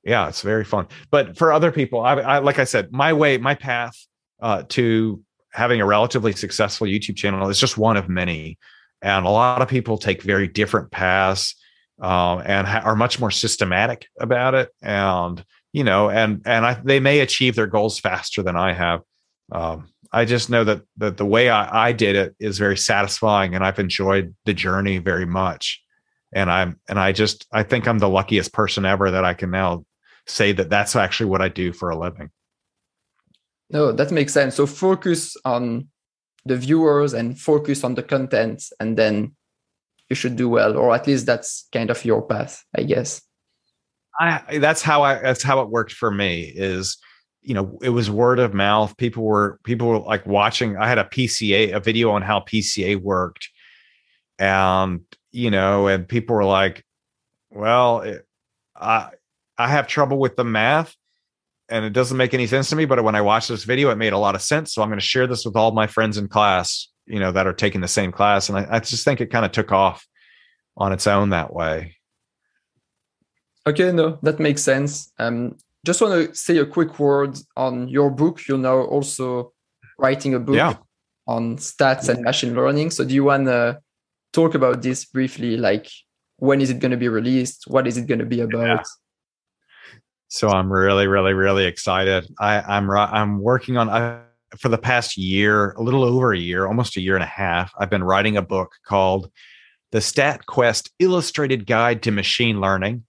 [0.04, 0.88] yeah, it's very fun.
[1.10, 3.94] But for other people, I, I like I said, my way, my path
[4.40, 5.22] uh, to
[5.52, 8.58] having a relatively successful YouTube channel is just one of many,
[9.02, 11.54] and a lot of people take very different paths
[12.00, 14.70] um, and ha- are much more systematic about it.
[14.82, 19.00] And you know, and and I, they may achieve their goals faster than I have.
[19.52, 23.54] Um, I just know that that the way I, I did it is very satisfying,
[23.54, 25.82] and I've enjoyed the journey very much.
[26.34, 29.50] And i'm and i just i think i'm the luckiest person ever that i can
[29.50, 29.86] now
[30.26, 32.30] say that that's actually what i do for a living.
[33.70, 34.54] No that makes sense.
[34.54, 35.88] So focus on
[36.44, 39.34] the viewers and focus on the content and then
[40.10, 43.22] you should do well or at least that's kind of your path i guess.
[44.20, 46.98] I that's how i that's how it worked for me is
[47.48, 50.98] you know it was word of mouth people were people were like watching i had
[50.98, 53.48] a pca a video on how pca worked
[54.38, 55.00] and
[55.32, 56.84] you know, and people were like,
[57.50, 58.26] well, it,
[58.76, 59.10] I
[59.56, 60.94] I have trouble with the math
[61.68, 63.96] and it doesn't make any sense to me, but when I watched this video, it
[63.96, 64.72] made a lot of sense.
[64.72, 67.46] So I'm going to share this with all my friends in class, you know, that
[67.46, 68.48] are taking the same class.
[68.48, 70.06] And I, I just think it kind of took off
[70.76, 71.96] on its own that way.
[73.66, 75.12] Okay, no, that makes sense.
[75.18, 78.46] Um, just want to say a quick word on your book.
[78.46, 79.52] You're now also
[79.98, 80.74] writing a book yeah.
[81.26, 82.90] on stats and machine learning.
[82.90, 83.80] So do you want to
[84.32, 85.88] talk about this briefly like
[86.36, 88.82] when is it going to be released what is it going to be about yeah.
[90.28, 94.20] so i'm really really really excited i i'm i'm working on I,
[94.58, 97.72] for the past year a little over a year almost a year and a half
[97.78, 99.30] i've been writing a book called
[99.90, 103.04] the StatQuest illustrated guide to machine learning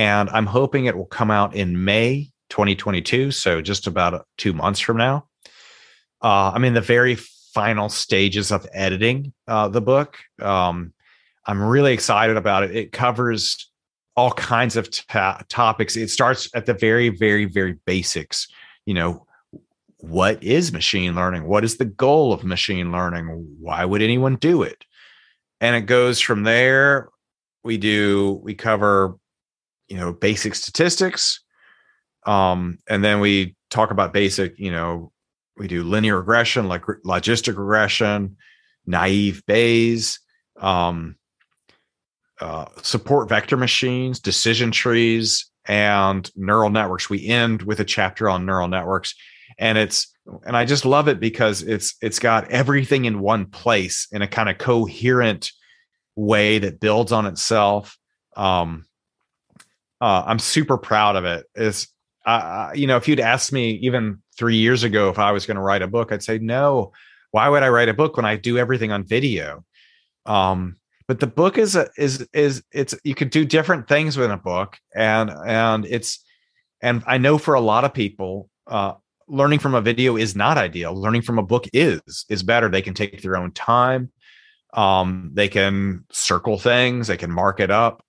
[0.00, 4.80] and i'm hoping it will come out in may 2022 so just about two months
[4.80, 5.26] from now
[6.22, 7.16] uh, i'm in the very
[7.52, 10.18] final stages of editing uh, the book.
[10.40, 10.92] Um,
[11.46, 12.76] I'm really excited about it.
[12.76, 13.70] It covers
[14.16, 15.96] all kinds of ta- topics.
[15.96, 18.46] It starts at the very, very, very basics.
[18.86, 19.26] You know,
[19.98, 21.44] what is machine learning?
[21.44, 23.26] What is the goal of machine learning?
[23.60, 24.84] Why would anyone do it?
[25.60, 27.08] And it goes from there.
[27.64, 29.18] We do, we cover,
[29.90, 31.40] you know, basic statistics.
[32.24, 35.12] Um, and then we talk about basic, you know,
[35.56, 38.36] we do linear regression, like logistic regression,
[38.86, 40.20] naive Bayes,
[40.58, 41.16] um,
[42.40, 47.10] uh, support vector machines, decision trees, and neural networks.
[47.10, 49.14] We end with a chapter on neural networks,
[49.58, 50.14] and it's
[50.44, 54.28] and I just love it because it's it's got everything in one place in a
[54.28, 55.52] kind of coherent
[56.16, 57.98] way that builds on itself.
[58.36, 58.86] Um,
[60.00, 61.44] uh, I'm super proud of.
[61.54, 61.88] It's
[62.26, 65.56] uh, you know, if you'd asked me even three years ago if I was going
[65.56, 66.92] to write a book, I'd say no.
[67.30, 69.64] Why would I write a book when I do everything on video?
[70.26, 70.76] Um,
[71.08, 74.36] but the book is a, is is it's you could do different things with a
[74.36, 76.22] book, and and it's
[76.82, 78.94] and I know for a lot of people, uh,
[79.26, 80.94] learning from a video is not ideal.
[80.94, 82.68] Learning from a book is is better.
[82.68, 84.12] They can take their own time.
[84.72, 87.08] Um, they can circle things.
[87.08, 88.04] They can mark it up.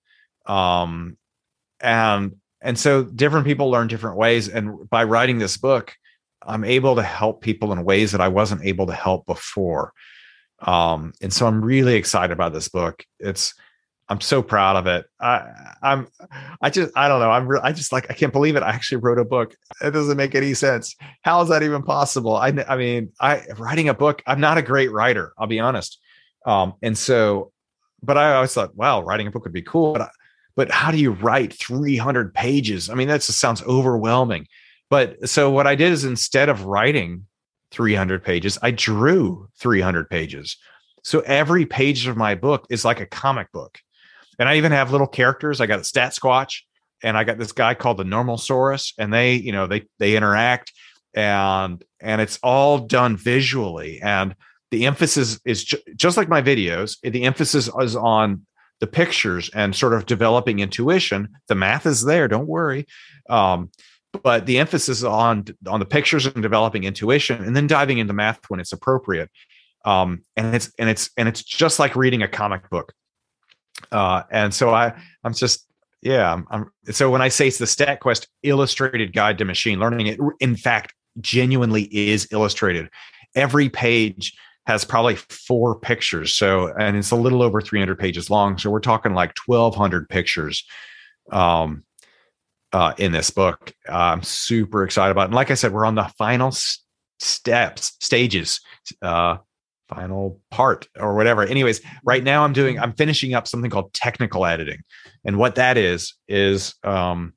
[0.46, 1.16] Um,
[1.82, 4.48] and and so different people learn different ways.
[4.48, 5.94] And by writing this book,
[6.46, 9.92] I'm able to help people in ways that I wasn't able to help before.
[10.60, 13.04] Um, and so I'm really excited about this book.
[13.18, 13.54] It's
[14.08, 15.06] I'm so proud of it.
[15.20, 15.48] I
[15.82, 16.08] I'm
[16.60, 17.30] I just I don't know.
[17.30, 18.62] I'm re- I just like I can't believe it.
[18.62, 19.54] I actually wrote a book.
[19.80, 20.94] It doesn't make any sense.
[21.22, 22.36] How is that even possible?
[22.36, 24.22] I I mean, I writing a book.
[24.26, 25.32] I'm not a great writer.
[25.38, 25.98] I'll be honest.
[26.44, 27.52] Um, and so,
[28.02, 29.94] but I always thought, wow, writing a book would be cool.
[29.94, 30.10] But
[30.56, 32.90] but how do you write 300 pages?
[32.90, 34.46] I mean, that just sounds overwhelming.
[34.90, 37.26] But so what I did is instead of writing
[37.70, 40.56] 300 pages, I drew 300 pages.
[41.02, 43.78] So every page of my book is like a comic book.
[44.38, 45.60] And I even have little characters.
[45.60, 46.60] I got a StatSquatch
[47.02, 50.16] and I got this guy called the Normal Normalsaurus and they, you know, they they
[50.16, 50.72] interact
[51.14, 54.34] and and it's all done visually and
[54.70, 58.46] the emphasis is ju- just like my videos, the emphasis is on
[58.82, 61.28] the pictures and sort of developing intuition.
[61.48, 62.86] The math is there, don't worry.
[63.30, 63.70] Um,
[64.22, 68.40] but the emphasis on on the pictures and developing intuition and then diving into math
[68.48, 69.30] when it's appropriate
[69.86, 72.92] um, and it's and it's and it's just like reading a comic book
[73.90, 74.92] uh, and so i
[75.24, 75.66] i'm just
[76.02, 80.08] yeah I'm, I'm, so when i say it's the statquest illustrated guide to machine learning
[80.08, 82.90] it in fact genuinely is illustrated.
[83.34, 84.34] Every page
[84.66, 86.32] has probably four pictures.
[86.34, 88.58] So, and it's a little over 300 pages long.
[88.58, 90.64] So we're talking like 1200 pictures
[91.30, 91.84] um,
[92.72, 93.72] uh, in this book.
[93.88, 95.26] I'm super excited about it.
[95.26, 96.78] And like I said, we're on the final s-
[97.18, 98.60] steps, stages,
[99.02, 99.38] uh,
[99.88, 101.42] final part or whatever.
[101.42, 104.82] Anyways, right now I'm doing, I'm finishing up something called technical editing.
[105.24, 107.34] And what that is, is, um,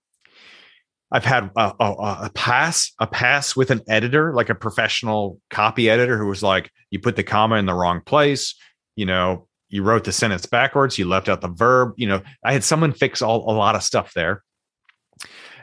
[1.16, 5.90] I've had a, a, a, pass, a pass with an editor, like a professional copy
[5.90, 8.54] editor, who was like, "You put the comma in the wrong place.
[8.98, 10.98] You know, you wrote the sentence backwards.
[10.98, 11.94] You left out the verb.
[11.96, 14.44] You know, I had someone fix all a lot of stuff there,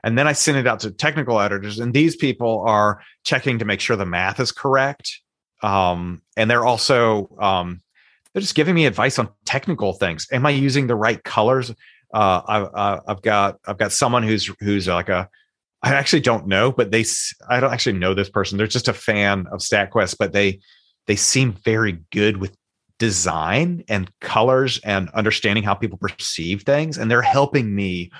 [0.02, 3.66] and then I sent it out to technical editors, and these people are checking to
[3.66, 5.20] make sure the math is correct,
[5.62, 7.82] um, and they're also um,
[8.32, 10.26] they're just giving me advice on technical things.
[10.32, 11.70] Am I using the right colors?
[12.14, 15.28] Uh, I've, uh, I've got I've got someone who's who's like a
[15.82, 17.04] I actually don't know, but they
[17.48, 18.56] I don't actually know this person.
[18.56, 20.60] They're just a fan of StatQuest, but they
[21.06, 22.56] they seem very good with
[22.98, 28.10] design and colors and understanding how people perceive things, and they're helping me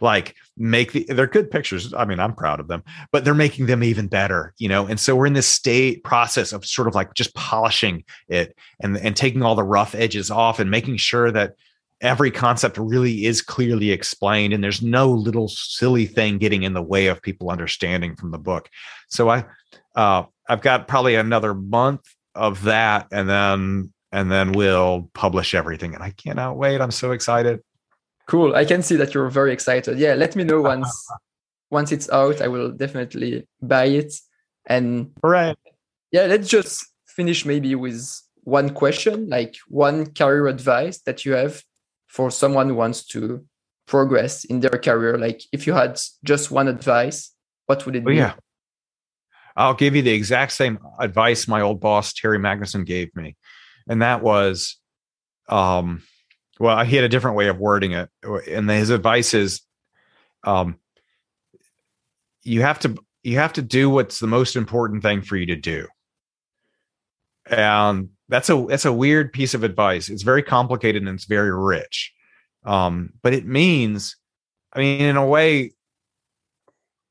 [0.00, 2.82] like make the they're good pictures i mean i'm proud of them
[3.12, 6.52] but they're making them even better you know and so we're in this state process
[6.52, 10.58] of sort of like just polishing it and and taking all the rough edges off
[10.58, 11.54] and making sure that
[12.00, 16.82] every concept really is clearly explained and there's no little silly thing getting in the
[16.82, 18.68] way of people understanding from the book.
[19.08, 19.44] So i
[19.96, 22.02] uh, i've got probably another month
[22.34, 26.80] of that and then and then we'll publish everything and i cannot wait.
[26.80, 27.60] I'm so excited.
[28.26, 28.54] Cool.
[28.54, 29.98] I can see that you're very excited.
[29.98, 31.08] Yeah let me know once
[31.70, 32.40] once it's out.
[32.40, 34.14] I will definitely buy it.
[34.66, 35.56] And right.
[36.12, 41.62] yeah let's just finish maybe with one question like one career advice that you have
[42.10, 43.44] for someone who wants to
[43.86, 45.16] progress in their career?
[45.16, 47.32] Like if you had just one advice
[47.70, 48.16] what would it oh, be?
[48.16, 48.34] yeah.
[49.56, 53.36] I'll give you the exact same advice my old boss terry magnuson gave me.
[53.88, 54.76] And that was
[55.48, 56.02] um
[56.58, 58.08] well he had a different way of wording it.
[58.24, 59.60] And his advice is
[60.42, 60.80] um
[62.42, 65.56] you have to you have to do what's the most important thing for you to
[65.56, 65.86] do.
[67.46, 70.08] And that's a that's a weird piece of advice.
[70.08, 72.12] It's very complicated and it's very rich.
[72.64, 74.16] Um, but it means,
[74.72, 75.72] I mean, in a way,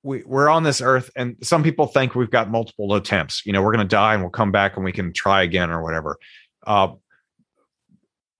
[0.03, 3.45] we, we're on this earth, and some people think we've got multiple attempts.
[3.45, 5.69] You know, we're going to die and we'll come back and we can try again
[5.69, 6.17] or whatever.
[6.65, 6.93] Uh,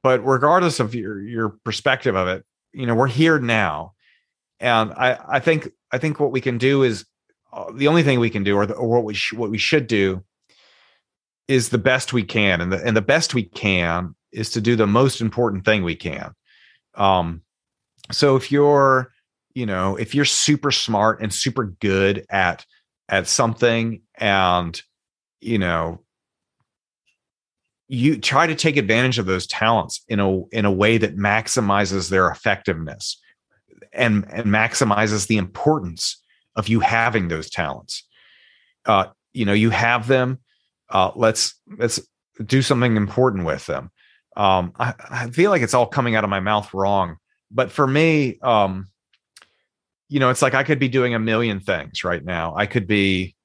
[0.02, 3.94] but regardless of your your perspective of it, you know, we're here now,
[4.60, 7.06] and I I think I think what we can do is
[7.52, 9.58] uh, the only thing we can do, or, the, or what we sh- what we
[9.58, 10.24] should do,
[11.50, 14.76] is the best we can and the and the best we can is to do
[14.76, 16.32] the most important thing we can.
[16.94, 17.42] Um
[18.12, 19.12] so if you're
[19.56, 22.66] you know if you're super smart and super good at
[23.10, 24.80] at something and
[25.42, 26.00] you know
[27.88, 32.12] you try to take advantage of those talents in a in a way that maximizes
[32.12, 33.20] their effectiveness
[33.92, 36.22] and and maximizes the importance
[36.56, 38.08] of you having those talents.
[38.86, 40.38] Uh you know you have them
[40.90, 42.00] uh, let's let's
[42.44, 43.92] do something important with them.
[44.36, 47.18] Um, I, I, feel like it's all coming out of my mouth wrong,
[47.52, 48.88] but for me, um,
[50.08, 52.56] you know, it's like I could be doing a million things right now.
[52.56, 53.36] I could be,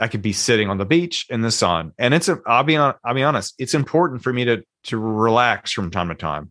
[0.00, 2.40] I could be sitting on the beach in the sun, and it's a.
[2.46, 2.94] I'll be on.
[3.04, 3.54] I'll be honest.
[3.58, 6.50] It's important for me to to relax from time to time,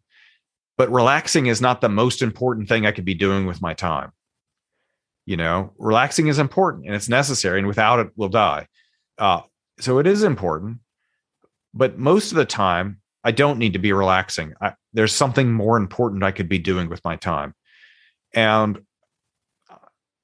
[0.78, 4.12] but relaxing is not the most important thing I could be doing with my time.
[5.26, 8.68] You know, relaxing is important and it's necessary, and without it, we'll die.
[9.18, 9.42] Uh,
[9.82, 10.78] so it is important
[11.74, 14.54] but most of the time i don't need to be relaxing.
[14.62, 17.54] I, there's something more important i could be doing with my time.
[18.34, 18.80] And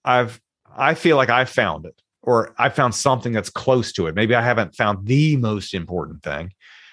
[0.06, 0.40] i've
[0.76, 4.16] i feel like i found it or i found something that's close to it.
[4.16, 6.52] Maybe i haven't found the most important thing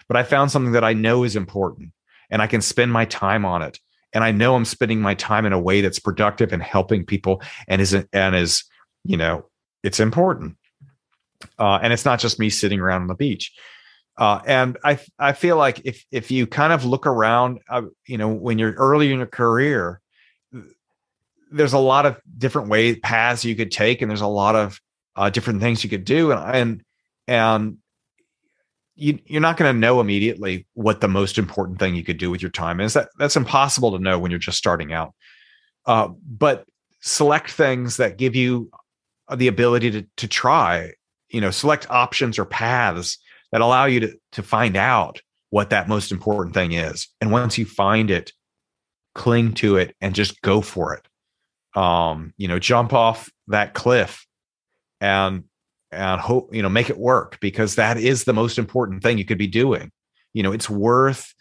[0.08, 1.92] but i found something that i know is important
[2.30, 3.78] and i can spend my time on it.
[4.12, 7.42] And i know i'm spending my time in a way that's productive and helping people
[7.68, 8.64] and is and is
[9.04, 9.46] you know
[9.82, 10.56] it's important
[11.58, 13.52] uh, and it's not just me sitting around on the beach.
[14.16, 18.16] Uh, and I I feel like if if you kind of look around, uh, you
[18.16, 20.00] know, when you're early in your career,
[21.50, 24.80] there's a lot of different way paths you could take, and there's a lot of
[25.16, 26.82] uh, different things you could do, and and
[27.26, 27.78] and
[28.94, 32.30] you you're not going to know immediately what the most important thing you could do
[32.30, 32.94] with your time is.
[32.94, 35.12] That that's impossible to know when you're just starting out.
[35.86, 36.66] Uh, but
[37.00, 38.70] select things that give you
[39.34, 40.92] the ability to to try
[41.30, 43.18] you know select options or paths
[43.52, 45.20] that allow you to to find out
[45.50, 47.06] what that most important thing is.
[47.20, 48.32] And once you find it
[49.14, 51.08] cling to it and just go for it.
[51.80, 54.26] Um you know jump off that cliff
[55.00, 55.44] and
[55.92, 59.24] and hope you know make it work because that is the most important thing you
[59.24, 59.92] could be doing.
[60.32, 61.32] You know it's worth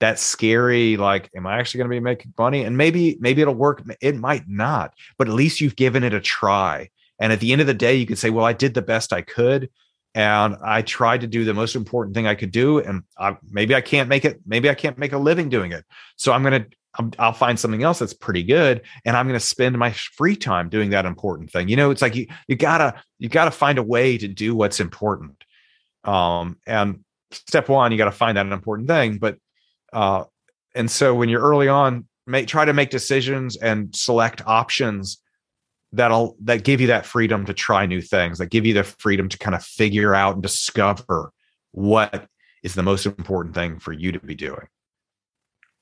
[0.00, 2.64] that scary like am i actually going to be making money?
[2.64, 6.20] And maybe maybe it'll work it might not but at least you've given it a
[6.20, 6.90] try
[7.22, 9.12] and at the end of the day you can say well i did the best
[9.12, 9.70] i could
[10.14, 13.74] and i tried to do the most important thing i could do and I, maybe
[13.74, 15.84] i can't make it maybe i can't make a living doing it
[16.16, 16.68] so i'm going to
[17.18, 20.68] I'll find something else that's pretty good, and I'm going to spend my free time
[20.68, 21.68] doing that important thing.
[21.68, 24.78] You know, it's like you you gotta you gotta find a way to do what's
[24.78, 25.42] important.
[26.04, 29.16] Um, and step one, you got to find that an important thing.
[29.16, 29.38] But
[29.92, 30.24] uh,
[30.74, 35.18] and so when you're early on, make try to make decisions and select options
[35.92, 39.28] that'll that give you that freedom to try new things, that give you the freedom
[39.28, 41.32] to kind of figure out and discover
[41.72, 42.26] what
[42.62, 44.68] is the most important thing for you to be doing.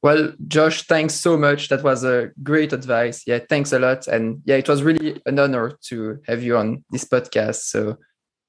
[0.02, 1.68] Well, Josh, thanks so much.
[1.68, 3.22] That was a great advice.
[3.26, 4.08] Yeah, thanks a lot.
[4.08, 7.64] And yeah, it was really an honor to have you on this podcast.
[7.64, 7.98] So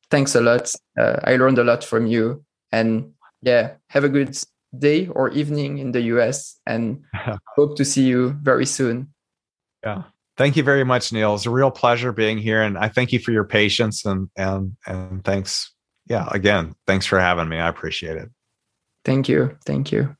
[0.10, 0.74] thanks a lot.
[0.98, 2.46] Uh, I learned a lot from you.
[2.72, 4.38] And yeah, have a good
[4.78, 7.04] day or evening in the US and
[7.56, 9.14] hope to see you very soon.
[9.84, 10.04] Yeah.
[10.42, 11.36] Thank you very much, Neil.
[11.36, 12.64] It's a real pleasure being here.
[12.64, 15.72] And I thank you for your patience and and and thanks.
[16.08, 17.58] Yeah, again, thanks for having me.
[17.58, 18.28] I appreciate it.
[19.06, 19.56] Thank you.
[19.68, 20.16] Thank you.